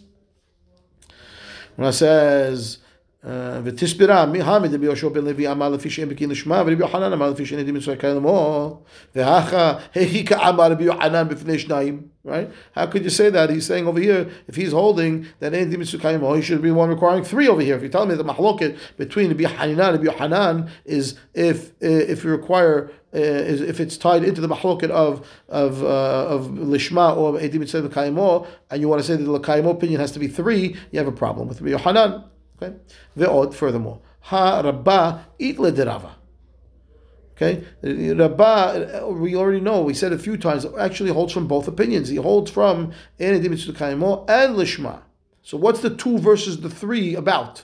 When 1.75 1.87
I 1.87 1.91
says. 1.91 2.79
ותסברה, 3.64 4.26
מי 4.26 4.40
העמיד 4.40 4.74
רבי 4.74 4.84
יהושע 4.84 5.08
בן 5.08 5.24
לוי 5.24 5.50
אמר 5.50 5.68
לפי 5.68 5.90
שאין 5.90 6.08
בקין 6.08 6.30
לשמה, 6.30 6.62
ורבי 6.66 6.82
יוחנן 6.82 7.12
אמר 7.12 7.30
לפי 7.30 7.46
שאין 7.46 7.60
עדים 7.60 7.74
מצווי 7.74 7.96
כאלה 7.96 8.14
לאמור, 8.14 8.82
והכה, 9.14 9.72
היכא 9.94 10.48
אמר 10.48 10.70
רבי 10.70 10.84
יוחנן 10.84 11.28
בפני 11.28 11.58
שניים, 11.58 12.00
right? 12.24 12.48
How 12.76 12.86
could 12.86 13.02
you 13.02 13.10
say 13.10 13.30
that? 13.30 13.50
He's 13.50 13.66
saying 13.66 13.86
over 13.88 14.00
here, 14.00 14.28
if 14.46 14.54
he's 14.54 14.72
holding 14.72 15.26
that 15.40 15.54
אין 15.54 15.68
עדים 15.68 15.80
מצווי 15.80 16.00
כאלה 16.00 16.36
he 16.36 16.42
should 16.42 16.62
be 16.62 16.70
one 16.70 16.88
requiring 16.88 17.24
three 17.24 17.48
over 17.48 17.60
here. 17.60 17.76
If 17.76 17.82
you 17.82 17.88
tell 17.88 18.06
me 18.06 18.14
the 18.14 18.24
mahloket 18.24 18.76
between 18.96 19.28
Rabbi 19.30 19.44
Hanina 19.44 19.88
and 19.88 19.96
Rabbi 19.96 20.04
Yohanan 20.04 20.70
is 20.84 21.16
if 21.34 21.72
if 21.80 22.22
you 22.22 22.30
require 22.30 22.90
uh, 23.12 23.18
is 23.18 23.60
if 23.60 23.80
it's 23.80 23.96
tied 23.96 24.22
into 24.22 24.40
the 24.40 24.48
mahloket 24.48 24.90
of 24.90 25.26
of 25.48 25.82
uh, 25.82 26.34
of 26.34 26.42
lishma 26.74 27.16
or 27.16 27.32
edim 27.40 27.60
mitzvah 27.60 28.46
and 28.70 28.80
you 28.80 28.88
want 28.88 29.00
to 29.00 29.06
say 29.06 29.16
that 29.16 29.24
the 29.24 29.32
l'kayimo 29.32 29.70
opinion 29.70 30.00
has 30.00 30.12
to 30.12 30.20
be 30.20 30.28
three, 30.28 30.76
you 30.92 30.98
have 30.98 31.08
a 31.08 31.18
problem 31.24 31.48
with 31.48 31.60
Rabbi 31.60 31.72
Yohanan. 31.72 32.24
Okay, 32.61 32.75
ve'od. 33.17 33.53
Furthermore, 33.53 33.99
ha 34.21 34.61
rabba 34.61 35.27
eat 35.39 35.57
ledirava. 35.57 36.11
Okay, 37.41 37.63
Rabbah, 37.81 39.07
we 39.07 39.35
already 39.35 39.61
know, 39.61 39.81
we 39.81 39.95
said 39.95 40.13
a 40.13 40.19
few 40.19 40.37
times, 40.37 40.63
actually 40.77 41.09
holds 41.09 41.33
from 41.33 41.47
both 41.47 41.67
opinions. 41.67 42.07
He 42.09 42.17
holds 42.17 42.51
from 42.51 42.91
and 43.17 43.43
Lishma. 43.43 45.01
So 45.41 45.57
what's 45.57 45.79
the 45.79 45.89
two 45.89 46.19
versus 46.19 46.61
the 46.61 46.69
three 46.69 47.15
about? 47.15 47.63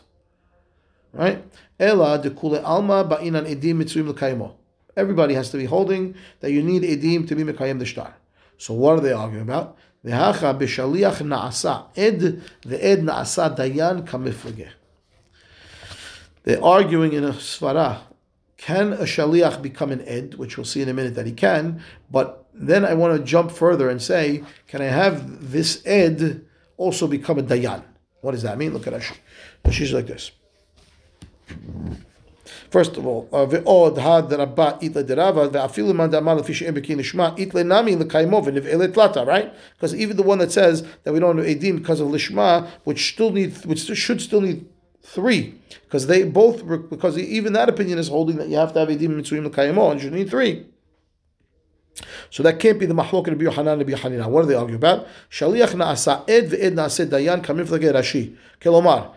Right? 1.13 1.43
Ela 1.79 2.17
de 2.19 2.31
kule 2.31 2.59
alma 2.63 3.03
ba'inan 3.03 3.45
edim 3.45 3.77
mitzuim 3.77 4.07
l'kaymo. 4.07 4.55
Everybody 4.95 5.35
has 5.35 5.51
to 5.51 5.57
be 5.57 5.65
holding 5.65 6.15
that 6.39 6.51
you 6.51 6.63
need 6.63 6.81
edim 6.81 7.27
to 7.27 7.35
be 7.35 7.43
mekayim 7.43 7.77
the 7.77 7.85
star. 7.85 8.15
So 8.57 8.73
what 8.73 8.97
are 8.97 9.01
they 9.01 9.13
arguing 9.13 9.43
about? 9.43 9.77
Ve'hacha 10.03 10.57
b'shaliach 10.59 11.21
na'asa 11.21 11.89
ed 11.95 12.41
ve'ed 12.63 13.03
na'asa 13.03 13.55
dayan 13.55 14.07
kamiflegeh. 14.07 14.69
They're 16.46 16.62
arguing 16.62 17.12
in 17.12 17.24
a 17.24 17.32
svara. 17.32 18.00
Can 18.56 18.92
a 18.92 19.04
shaliach 19.04 19.60
become 19.62 19.90
an 19.90 20.02
ed? 20.06 20.34
Which 20.34 20.56
we'll 20.56 20.64
see 20.64 20.82
in 20.82 20.88
a 20.88 20.94
minute 20.94 21.14
that 21.14 21.26
he 21.26 21.32
can. 21.32 21.82
But 22.10 22.46
then 22.54 22.84
I 22.84 22.94
want 22.94 23.16
to 23.16 23.24
jump 23.24 23.50
further 23.50 23.88
and 23.88 24.00
say, 24.00 24.44
can 24.68 24.82
I 24.82 24.86
have 24.86 25.50
this 25.50 25.82
ed 25.84 26.44
also 26.76 27.06
become 27.06 27.38
a 27.38 27.42
dayan? 27.42 27.82
What 28.20 28.32
does 28.32 28.42
that 28.42 28.58
mean? 28.58 28.72
Look 28.72 28.86
at 28.86 28.92
Rashi. 28.92 29.16
Rashi's 29.64 29.92
like 29.92 30.06
this. 30.06 30.30
First 32.70 32.96
of 32.96 33.06
all, 33.06 33.28
ועוד 33.32 33.98
הדרבה 33.98 34.70
איתלה 34.82 35.02
דרבה, 35.02 35.46
ואפילו 35.52 35.94
מאן 35.94 36.10
דאמר 36.10 36.34
לפי 36.34 36.54
שאין 36.54 36.74
בקין 36.74 36.98
לשמה, 36.98 37.30
איתלה 37.36 37.62
נמי 37.62 37.96
לקיימו 37.96 38.42
ונבעלה 38.44 38.88
תלתה, 38.88 39.22
right? 39.22 39.52
Because 39.78 39.94
even 39.94 40.16
the 40.16 40.22
one 40.22 40.38
that 40.38 40.50
says 40.50 40.82
that 41.04 41.12
we 41.12 41.20
don't 41.20 41.36
have 41.36 41.46
edim 41.46 41.78
because 41.78 42.00
of 42.00 42.08
lishma, 42.08 42.66
which 42.84 43.12
still 43.12 43.30
need, 43.30 43.52
which 43.66 43.80
should 43.80 44.20
still 44.20 44.40
need 44.40 44.64
three 45.07 45.55
because 45.85 46.07
they 46.07 46.23
both 46.23 46.67
because 46.89 47.17
even 47.17 47.53
that 47.53 47.69
opinion 47.69 47.97
is 47.97 48.09
holding 48.09 48.35
that 48.37 48.49
you 48.49 48.57
have 48.57 48.73
to 48.73 48.79
have 48.79 48.89
edim 48.89 49.09
mitzvim 49.09 49.45
l'kayimo 49.45 49.91
and 49.91 50.03
you 50.03 50.11
need 50.11 50.29
three. 50.29 50.65
So 52.29 52.43
that 52.43 52.59
can't 52.59 52.79
be 52.79 52.85
the 52.85 52.93
mahloket 52.93 53.31
of 53.31 53.41
Yohanan 53.41 53.81
and 53.81 53.89
Hanina. 53.89 54.27
What 54.27 54.43
do 54.43 54.47
they 54.49 54.53
argue 54.53 54.75
about? 54.75 55.07
Shaliach 55.31 55.73
naasa 55.73 56.29
ed 56.29 56.49
ve'ed 56.51 56.73
naase 56.73 57.07
dayan 57.09 57.43
kamim 57.43 57.65
flage 57.65 57.91
Rashi. 57.91 58.35
Kelomar, 58.61 59.13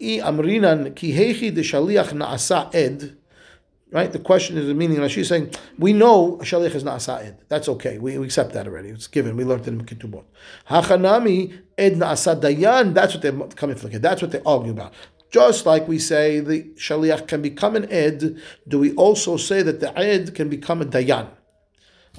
i 0.00 0.20
amrinan 0.22 0.94
ki 0.94 1.12
hechi 1.12 1.54
de 1.54 1.62
shaliach 1.62 2.08
naasa 2.08 2.74
ed. 2.74 3.16
Right? 3.90 4.12
The 4.12 4.18
question 4.18 4.58
is 4.58 4.66
the 4.66 4.74
meaning. 4.74 4.98
Rashi 4.98 5.18
is 5.18 5.28
saying, 5.28 5.52
we 5.78 5.94
know 5.94 6.38
shaliach 6.42 6.74
is 6.74 6.84
naasa 6.84 7.24
ed. 7.24 7.38
That's 7.48 7.68
okay. 7.70 7.96
We, 7.96 8.18
we 8.18 8.26
accept 8.26 8.52
that 8.52 8.66
already. 8.66 8.90
It's 8.90 9.06
given. 9.06 9.36
We 9.36 9.44
learned 9.44 9.62
it 9.62 9.68
in 9.68 9.84
Ketubot. 9.86 10.24
Hachanami 10.68 11.62
ed 11.78 11.94
naasa 11.94 12.38
dayan. 12.38 12.92
That's 12.92 13.14
what 13.14 13.22
they're 13.22 13.32
coming 13.56 13.76
for. 13.76 13.88
That's 13.88 14.20
what 14.20 14.32
they 14.32 14.42
argue 14.44 14.72
about. 14.72 14.92
Just 15.30 15.66
like 15.66 15.86
we 15.86 15.98
say 15.98 16.40
the 16.40 16.64
shaliach 16.76 17.28
can 17.28 17.42
become 17.42 17.76
an 17.76 17.90
ed, 17.90 18.40
do 18.66 18.78
we 18.78 18.94
also 18.94 19.36
say 19.36 19.62
that 19.62 19.80
the 19.80 19.96
ed 19.98 20.34
can 20.34 20.48
become 20.48 20.80
a 20.80 20.86
dayan? 20.86 21.28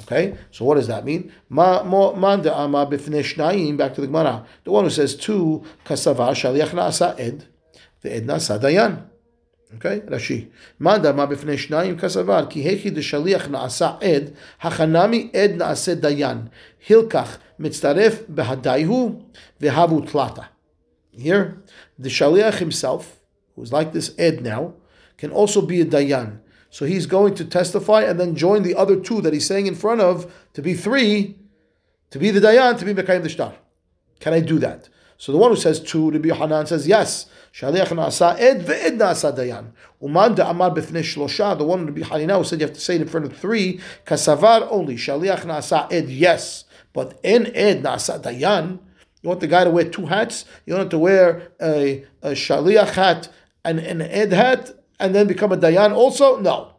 Okay, 0.01 0.37
so 0.51 0.63
what 0.63 0.75
does 0.75 0.87
that 0.87 1.03
mean? 1.03 1.31
Ma 1.49 1.83
manda 1.83 2.55
ama 2.55 2.85
bifneshnaim. 2.85 3.77
back 3.77 3.95
to 3.95 4.01
the 4.01 4.07
Gemara. 4.07 4.45
The 4.63 4.71
one 4.71 4.83
who 4.85 4.89
says 4.89 5.15
two 5.15 5.63
kasava 5.85 6.29
shaliach 6.29 6.69
naasa 6.69 7.19
ed, 7.19 7.47
the 8.01 8.15
ed 8.15 8.25
naasa 8.25 8.59
dayan. 8.59 9.09
Okay, 9.75 9.99
Rashi. 10.01 10.49
Manda 10.79 11.13
ma 11.13 11.27
b'fnei 11.27 11.55
shnayim 11.55 11.99
kasavar 11.99 12.49
ki 12.49 12.63
hechi 12.63 12.93
de 12.93 13.01
shaliach 13.01 13.47
naasa 13.47 14.01
ed 14.01 14.35
hachanami 14.63 15.29
ed 15.33 15.57
naase 15.57 15.99
dayan 15.99 16.49
hilkach 16.87 17.37
mitzaref 17.59 18.23
behadaihu 18.25 19.23
vehavu 19.61 20.09
tlata. 20.09 20.47
Here, 21.19 21.61
the 21.97 22.09
shaliach 22.09 22.55
himself, 22.55 23.19
who's 23.55 23.73
like 23.73 23.93
this 23.93 24.13
ed 24.17 24.41
now, 24.41 24.73
can 25.17 25.31
also 25.31 25.61
be 25.61 25.81
a 25.81 25.85
dayan. 25.85 26.39
So 26.69 26.85
he's 26.85 27.05
going 27.05 27.35
to 27.35 27.45
testify 27.45 28.03
and 28.03 28.19
then 28.19 28.35
join 28.35 28.63
the 28.63 28.75
other 28.75 28.99
two 28.99 29.21
that 29.21 29.33
he's 29.33 29.47
saying 29.47 29.67
in 29.67 29.75
front 29.75 30.01
of 30.01 30.31
to 30.53 30.61
be 30.61 30.73
three, 30.73 31.35
to 32.11 32.19
be 32.19 32.31
the 32.31 32.39
dayan, 32.39 32.77
to 32.77 32.85
be 32.85 32.93
mekayim 32.93 33.23
the 33.23 33.29
shtar. 33.29 33.53
Can 34.19 34.33
I 34.33 34.39
do 34.39 34.59
that? 34.59 34.89
So 35.17 35.31
the 35.31 35.37
one 35.37 35.51
who 35.51 35.57
says 35.57 35.81
two, 35.81 36.11
Rabbi 36.11 36.29
Hanan 36.29 36.65
says 36.65 36.87
yes. 36.87 37.25
Shaliach 37.53 37.87
nasa 37.87 38.39
ed 38.39 38.65
ve'ed 38.65 38.97
nasa 38.97 39.35
dayan. 39.35 39.71
Uman 40.01 40.35
da 40.35 40.49
amar 40.49 40.71
b'fnei 40.71 41.01
shlosha, 41.01 41.57
the 41.57 41.65
one 41.65 41.85
Rabbi 41.85 42.01
Hanina 42.01 42.37
who 42.37 42.43
said 42.43 42.61
you 42.61 42.67
have 42.67 42.75
to 42.75 42.79
say 42.79 42.95
it 42.95 43.01
in 43.01 43.07
front 43.07 43.25
of 43.25 43.35
three, 43.35 43.81
kasavar 44.05 44.67
only. 44.71 44.95
Shaliach 44.95 45.41
nasa 45.41 45.91
ed, 45.91 46.09
yes. 46.09 46.63
But 46.93 47.19
in 47.23 47.53
ed 47.55 47.83
nasa 47.83 48.21
dayan, 48.21 48.79
you 49.21 49.27
want 49.29 49.41
the 49.41 49.47
guy 49.47 49.63
to 49.63 49.69
wear 49.69 49.89
two 49.89 50.05
hats? 50.05 50.45
You 50.65 50.75
want 50.75 50.91
to 50.91 50.99
wear 50.99 51.51
a, 51.61 52.05
a 52.21 52.31
shaliach 52.31 52.91
hat 52.91 53.29
and 53.63 53.79
an 53.79 54.01
ed 54.01 54.31
hat 54.31 54.71
and 54.99 55.13
then 55.13 55.27
become 55.27 55.51
a 55.51 55.57
dayan 55.57 55.93
also? 55.93 56.39
No. 56.39 56.75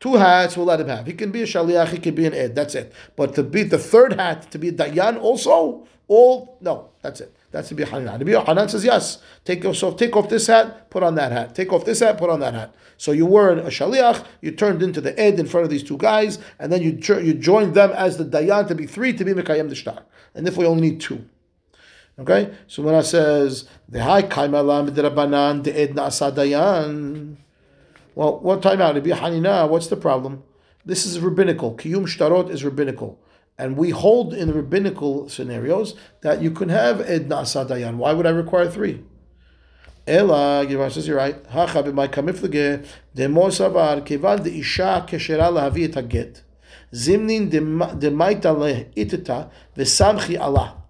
Two 0.00 0.16
hats 0.16 0.56
we'll 0.56 0.66
let 0.66 0.80
him 0.80 0.88
have. 0.88 1.06
He 1.06 1.12
can 1.12 1.30
be 1.30 1.42
a 1.42 1.46
shaliach, 1.46 1.88
he 1.88 1.98
can 1.98 2.14
be 2.14 2.26
an 2.26 2.34
ed, 2.34 2.54
that's 2.54 2.74
it. 2.74 2.92
But 3.16 3.34
to 3.36 3.42
be 3.42 3.62
the 3.62 3.78
third 3.78 4.14
hat, 4.14 4.50
to 4.50 4.58
be 4.58 4.68
a 4.68 4.72
dayan 4.72 5.20
also, 5.20 5.86
all, 6.08 6.58
no, 6.60 6.90
that's 7.00 7.20
it. 7.20 7.34
That's 7.50 7.70
the 7.70 7.86
Hanan. 7.86 8.22
The 8.22 8.40
Hanan 8.40 8.68
says 8.68 8.84
yes. 8.84 9.22
Take 9.44 9.64
off, 9.64 9.96
take 9.96 10.16
off 10.16 10.28
this 10.28 10.48
hat, 10.48 10.90
put 10.90 11.04
on 11.04 11.14
that 11.14 11.30
hat. 11.30 11.54
Take 11.54 11.72
off 11.72 11.84
this 11.84 12.00
hat, 12.00 12.18
put 12.18 12.28
on 12.28 12.40
that 12.40 12.52
hat. 12.52 12.74
So 12.96 13.12
you 13.12 13.26
were 13.26 13.52
a 13.52 13.66
shaliach, 13.66 14.24
you 14.40 14.50
turned 14.50 14.82
into 14.82 15.00
the 15.00 15.18
ed 15.18 15.38
in 15.38 15.46
front 15.46 15.64
of 15.64 15.70
these 15.70 15.84
two 15.84 15.96
guys, 15.96 16.38
and 16.58 16.72
then 16.72 16.82
you 16.82 16.98
you 17.22 17.34
joined 17.34 17.74
them 17.74 17.92
as 17.92 18.16
the 18.16 18.24
dayan 18.24 18.66
to 18.68 18.74
be 18.74 18.86
three 18.86 19.12
to 19.12 19.24
be 19.24 19.32
mekayem 19.32 19.68
the 19.68 19.74
shtar. 19.76 20.02
And 20.34 20.48
if 20.48 20.56
we 20.56 20.66
only 20.66 20.90
need 20.90 21.00
two. 21.00 21.24
Okay, 22.16 22.54
so 22.68 22.80
when 22.84 22.94
I 22.94 23.00
says 23.00 23.68
the 23.88 24.00
high 24.00 24.22
kaimalam 24.22 24.88
midrabanan 24.88 25.64
the 25.64 25.76
edna 25.76 26.02
asadayan. 26.02 27.36
Well, 28.14 28.38
what 28.38 28.62
time 28.62 28.80
out? 28.80 29.02
Be 29.02 29.10
hanina. 29.10 29.68
What's 29.68 29.88
the 29.88 29.96
problem? 29.96 30.44
This 30.84 31.06
is 31.06 31.18
rabbinical. 31.18 31.76
Kiyum 31.76 32.04
shtarot 32.04 32.50
is 32.50 32.64
rabbinical, 32.64 33.18
and 33.58 33.76
we 33.76 33.90
hold 33.90 34.32
in 34.32 34.46
the 34.46 34.54
rabbinical 34.54 35.28
scenarios 35.28 35.96
that 36.20 36.40
you 36.40 36.52
can 36.52 36.68
have 36.68 37.00
edna 37.00 37.38
asadayan. 37.38 37.96
Why 37.96 38.12
would 38.12 38.26
I 38.26 38.30
require 38.30 38.70
three? 38.70 39.02
Ela, 40.06 40.64
Gemara 40.68 40.92
says 40.92 41.08
you're 41.08 41.16
right. 41.16 41.44
Hacha 41.46 41.82
b'may 41.82 42.08
kamiflege 42.08 42.86
demo 43.12 43.48
savar 43.48 44.06
kevan 44.06 44.44
de 44.44 44.60
isha 44.60 45.04
keshera 45.08 45.50
lahavi 45.50 45.86
et 45.86 45.94
haget 45.94 46.42
zimnin 46.92 47.50
demaita 47.50 48.54
leitita 48.54 49.50
v'samchi 49.76 50.38
Allah. 50.38 50.83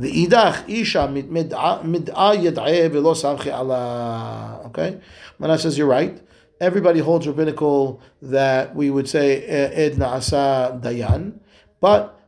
The 0.00 0.26
idach 0.26 0.66
isha 0.66 1.08
mid'a 1.08 1.82
yad'eh 1.84 2.88
v'lo 2.88 3.14
samchi 3.14 3.48
ala. 3.48 4.62
Okay, 4.68 4.98
Mana 5.38 5.58
says 5.58 5.76
you're 5.76 5.86
right. 5.86 6.18
Everybody 6.58 7.00
holds 7.00 7.26
rabbinical 7.26 8.00
that 8.22 8.74
we 8.74 8.88
would 8.88 9.10
say 9.10 9.44
eh, 9.44 9.70
ed 9.74 9.96
na'asa 9.96 10.80
dayan, 10.82 11.40
But 11.80 12.18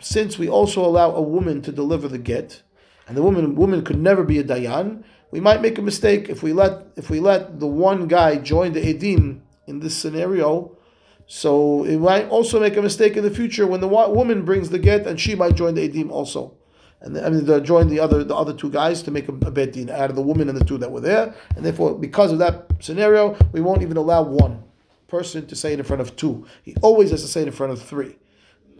since 0.00 0.38
we 0.38 0.48
also 0.48 0.82
allow 0.82 1.14
a 1.14 1.20
woman 1.20 1.60
to 1.62 1.70
deliver 1.70 2.08
the 2.08 2.16
get, 2.16 2.62
and 3.06 3.14
the 3.14 3.22
woman 3.22 3.56
woman 3.56 3.84
could 3.84 3.98
never 3.98 4.24
be 4.24 4.38
a 4.38 4.44
dayan, 4.44 5.04
we 5.30 5.40
might 5.40 5.60
make 5.60 5.76
a 5.76 5.82
mistake 5.82 6.30
if 6.30 6.42
we 6.42 6.54
let 6.54 6.86
if 6.96 7.10
we 7.10 7.20
let 7.20 7.60
the 7.60 7.66
one 7.66 8.08
guy 8.08 8.36
join 8.36 8.72
the 8.72 8.80
edim 8.80 9.40
in 9.66 9.80
this 9.80 9.94
scenario. 9.94 10.78
So 11.26 11.84
it 11.84 11.98
might 11.98 12.26
also 12.30 12.58
make 12.58 12.78
a 12.78 12.82
mistake 12.82 13.18
in 13.18 13.22
the 13.22 13.30
future 13.30 13.66
when 13.66 13.82
the 13.82 13.88
woman 13.88 14.46
brings 14.46 14.70
the 14.70 14.78
get, 14.78 15.06
and 15.06 15.20
she 15.20 15.34
might 15.34 15.56
join 15.56 15.74
the 15.74 15.86
edim 15.86 16.10
also, 16.10 16.56
and 17.00 17.18
I 17.18 17.30
mean 17.30 17.44
they 17.44 17.60
joined 17.60 17.90
the 17.90 18.00
other 18.00 18.24
the 18.24 18.34
other 18.34 18.52
two 18.52 18.70
guys 18.70 19.02
to 19.02 19.10
make 19.10 19.28
a, 19.28 19.32
a 19.32 19.50
bet 19.50 19.72
din 19.72 19.90
out 19.90 20.10
of 20.10 20.16
the 20.16 20.22
woman 20.22 20.48
and 20.48 20.58
the 20.58 20.64
two 20.64 20.78
that 20.78 20.90
were 20.90 21.00
there, 21.00 21.34
and 21.56 21.64
therefore 21.64 21.94
because 21.98 22.32
of 22.32 22.38
that 22.38 22.66
scenario, 22.80 23.36
we 23.52 23.60
won't 23.60 23.82
even 23.82 23.96
allow 23.96 24.22
one 24.22 24.62
person 25.06 25.46
to 25.46 25.56
say 25.56 25.72
it 25.72 25.78
in 25.78 25.84
front 25.84 26.02
of 26.02 26.16
two. 26.16 26.46
He 26.62 26.74
always 26.82 27.10
has 27.10 27.22
to 27.22 27.28
say 27.28 27.42
it 27.42 27.48
in 27.48 27.52
front 27.52 27.72
of 27.72 27.82
three. 27.82 28.16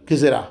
Kizera. 0.05 0.49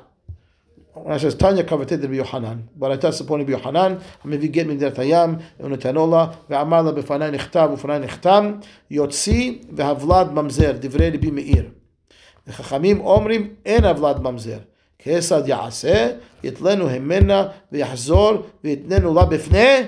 When 0.93 1.13
I 1.13 1.17
says 1.17 1.35
Tanya 1.35 1.63
coveted 1.63 2.01
the 2.01 2.13
Yohanan, 2.13 2.67
but 2.75 2.91
I 2.91 2.97
touched 2.97 3.19
the 3.19 3.23
point 3.23 3.41
of 3.41 3.49
Yohanan. 3.49 4.01
I 4.23 4.27
mean, 4.27 4.39
if 4.39 4.43
you 4.43 4.49
get 4.49 4.67
me 4.67 4.75
that 4.77 4.95
Hayam, 4.95 5.41
Unatanola, 5.61 6.35
Ve'amala 6.49 6.93
befanai 6.93 7.37
nechtam, 7.37 7.77
ufanai 7.77 8.05
nechtam, 8.05 8.65
Yotzi, 8.91 9.65
ve'avlad 9.67 10.33
mamzer, 10.33 10.79
divrei 10.79 11.21
bi 11.21 11.29
meir. 11.29 11.71
Chachamim 12.49 13.01
omrim, 13.01 13.55
en 13.65 13.83
avlad 13.83 14.21
mamzer. 14.21 14.65
כיצד 14.98 15.48
יעשה, 15.48 16.08
יתלנו 16.44 16.88
המנה, 16.88 17.46
ויחזור, 17.72 18.42
ויתננו 18.64 19.14
לה 19.14 19.24
בפני 19.24 19.80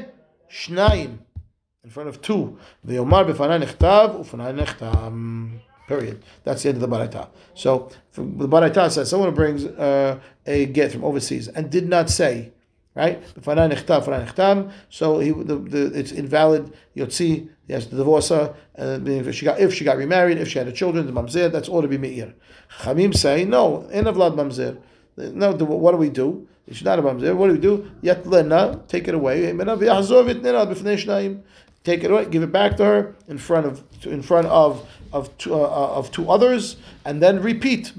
שניים. 0.48 1.16
In 1.86 1.88
front 1.88 2.08
of 2.08 2.26
two. 2.26 2.56
ויאמר 2.84 3.24
בפניי 3.24 3.58
נכתב, 3.58 4.08
ובפניי 4.18 4.52
נחתם. 4.52 5.46
Period. 5.88 6.18
That's 6.44 6.62
the 6.64 6.70
end 6.70 6.76
of 6.76 6.80
the 6.82 6.88
Baraita. 6.88 7.28
So 7.54 7.90
the 8.12 8.48
Baraita 8.48 8.90
says 8.90 9.08
someone 9.08 9.32
brings 9.34 9.64
uh, 9.64 10.18
a 10.44 10.66
get 10.66 10.90
from 10.90 11.04
overseas 11.04 11.46
and 11.46 11.70
did 11.70 11.88
not 11.88 12.10
say, 12.10 12.50
right? 12.96 13.22
So 14.90 15.20
he, 15.20 15.30
the, 15.30 15.56
the, 15.56 15.92
it's 15.94 16.10
invalid. 16.10 16.72
Yotzi, 16.96 17.48
he 17.68 17.72
has 17.72 17.86
to 17.86 17.94
divorce 17.94 18.30
her. 18.30 18.56
Uh, 18.76 18.98
if 19.04 19.32
she 19.36 19.44
got 19.44 19.60
if 19.60 19.72
she 19.74 19.84
got 19.84 19.96
remarried, 19.96 20.38
if 20.38 20.48
she 20.48 20.58
had 20.58 20.66
a 20.66 20.72
children, 20.72 21.06
the 21.06 21.12
mamzer, 21.12 21.52
that's 21.52 21.68
all 21.68 21.82
to 21.82 21.88
be 21.88 21.98
meir. 21.98 22.34
Chamim 22.80 23.16
say 23.16 23.44
no, 23.44 23.86
in 23.92 24.08
a 24.08 24.12
vlad 24.12 24.34
mamzer. 24.34 24.78
No, 25.29 25.53
what 25.53 25.91
do 25.91 25.97
we 25.97 26.09
do? 26.09 26.47
It's 26.67 26.83
not 26.83 26.99
a 26.99 27.01
mamzer. 27.01 27.35
What 27.35 27.47
do 27.47 27.53
we 27.53 27.59
do? 27.59 27.91
Yet 28.01 28.25
lena, 28.25 28.81
take 28.87 29.07
it 29.07 29.13
away 29.13 29.53
take 31.83 32.03
it 32.03 32.11
away, 32.11 32.25
give 32.25 32.43
it 32.43 32.51
back 32.51 32.77
to 32.77 32.85
her 32.85 33.15
in 33.27 33.37
front 33.37 33.65
of 33.65 33.83
in 34.05 34.21
front 34.21 34.47
of 34.47 34.87
of 35.13 35.35
two, 35.37 35.53
uh, 35.53 35.57
uh 35.57 35.93
of 35.95 36.11
two 36.11 36.29
others, 36.29 36.77
and 37.05 37.21
then 37.21 37.41
repeat. 37.41 37.93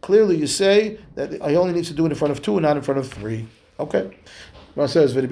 Clearly, 0.00 0.36
you 0.36 0.46
say 0.46 0.98
that 1.14 1.32
he 1.32 1.56
only 1.56 1.72
needs 1.72 1.88
to 1.88 1.94
do 1.94 2.06
it 2.06 2.10
in 2.10 2.14
front 2.14 2.32
of 2.32 2.42
two, 2.42 2.60
not 2.60 2.76
in 2.76 2.82
front 2.82 3.00
of 3.00 3.08
three. 3.08 3.46
Okay. 3.78 4.10
It 4.76 4.88
says, 4.88 5.14
"What's 5.14 5.30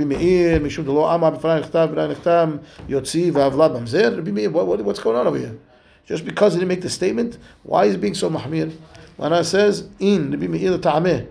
going 5.00 5.16
on 5.16 5.26
over 5.26 5.38
here? 5.38 5.58
Just 6.06 6.24
because 6.24 6.54
he 6.54 6.58
didn't 6.60 6.68
make 6.68 6.82
the 6.82 6.88
statement, 6.90 7.38
why 7.62 7.84
is 7.84 7.94
he 7.94 8.00
being 8.00 8.14
so 8.14 8.30
mahmir? 8.30 8.72
I 9.20 9.42
says, 9.42 9.88
"In 9.98 10.30
Rabbi 10.30 10.46
Meir 10.46 10.78
ta'ameh." 10.78 11.26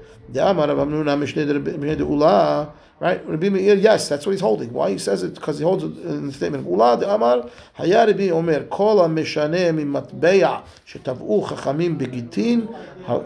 Right? 2.99 3.25
Rabbi 3.25 3.49
Meir, 3.49 3.75
yes, 3.75 4.09
that's 4.09 4.25
what 4.25 4.31
he's 4.33 4.41
holding. 4.41 4.73
Why 4.73 4.91
he 4.91 4.97
says 4.97 5.23
it? 5.23 5.35
Because 5.35 5.59
he 5.59 5.63
holds 5.63 5.83
it 5.85 5.97
in 6.03 6.27
the 6.27 6.33
statement. 6.33 6.67
Ula 6.67 6.97
de 6.99 7.09
Amar, 7.09 7.49
Haya 7.75 8.07
Rabbi 8.07 8.29
Omer, 8.29 8.65
Kol 8.65 8.97
ha-meshaneh 8.97 9.71
mimatbeya 9.71 10.63
shetav'u 10.85 11.47
chachamim 11.47 11.97
begitin 11.97 12.67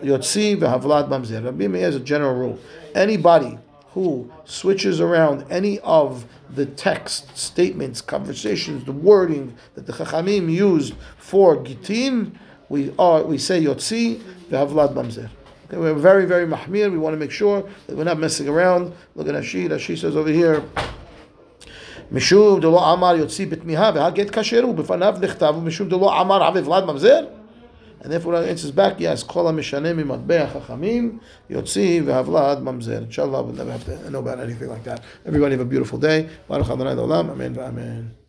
yotzi 0.04 0.58
v'havlad 0.60 1.10
mamzer. 1.10 1.44
Rabbi 1.44 1.68
Meir 1.68 1.86
has 1.86 1.96
a 1.96 2.00
general 2.02 2.36
rule. 2.36 2.60
Anybody 2.94 3.58
who 3.93 4.31
switches 4.45 5.01
around 5.01 5.45
any 5.51 5.79
of 5.81 6.27
the 6.51 6.67
text, 6.67 7.37
statements, 7.37 8.01
conversations, 8.03 8.85
the 8.85 8.93
wording 8.93 9.57
that 9.75 9.87
the 9.87 9.93
chachamim 9.93 10.53
used 10.53 10.95
for 11.17 11.57
gitin, 11.57 12.33
we 12.69 12.93
are 12.99 13.23
we 13.23 13.39
say 13.39 13.63
yotzi 13.63 14.21
v'havlad 14.51 14.93
mamzer. 14.93 15.31
Okay, 15.67 15.79
we're 15.79 15.95
very, 15.95 16.27
very 16.27 16.47
mahmir. 16.47 16.93
We 16.93 16.99
want 16.99 17.15
to 17.15 17.19
make 17.19 17.33
sure 17.33 17.69
that 17.87 17.97
we're 17.97 18.05
not 18.05 18.19
messing 18.19 18.49
around. 18.49 18.93
Look 19.15 19.29
at 19.29 19.35
Ashi. 19.35 19.69
Ashi 19.69 19.97
says 19.97 20.15
over 20.15 20.31
here. 20.31 20.63
משום 22.13 22.61
דלא 22.61 22.93
אמר 22.93 23.17
יוציא 23.17 23.47
בתמיהה 23.47 23.91
והגט 23.95 24.35
כאשר 24.35 24.63
הוא 24.63 24.75
בפניו 24.75 25.15
נכתב 25.21 25.55
ומשום 25.59 25.89
דלא 25.89 26.21
אמר 26.21 26.43
עבי 26.43 26.61
ולד 26.61 26.85
ממזר 26.85 27.25
and 28.02 28.12
therefore 28.12 28.36
our 28.36 28.44
answer 28.44 28.66
is 28.66 28.72
back, 28.72 29.00
yes, 29.00 29.22
Kol 29.22 29.46
HaMishaneh 29.46 29.96
Mimatbeah 29.96 30.52
Chachamim, 30.52 31.20
Yotzi 31.50 32.02
Vehavlad 32.02 32.64
Mamzer. 32.64 33.04
Inshallah, 33.04 33.44
we'll 33.44 33.54
never 33.54 33.72
have 33.72 33.86
to 33.86 34.10
know 34.10 34.20
about 34.20 34.40
anything 34.40 34.70
like 34.70 34.84
that. 34.86 35.04
Everybody 35.24 35.52
have 35.52 35.62
a 35.62 35.66
beautiful 35.66 36.00
day. 36.00 36.28
Baruch 36.48 36.70
Adonai 36.70 36.96
Olam. 36.96 37.30
Amen 37.30 37.56
v'amen. 37.56 38.21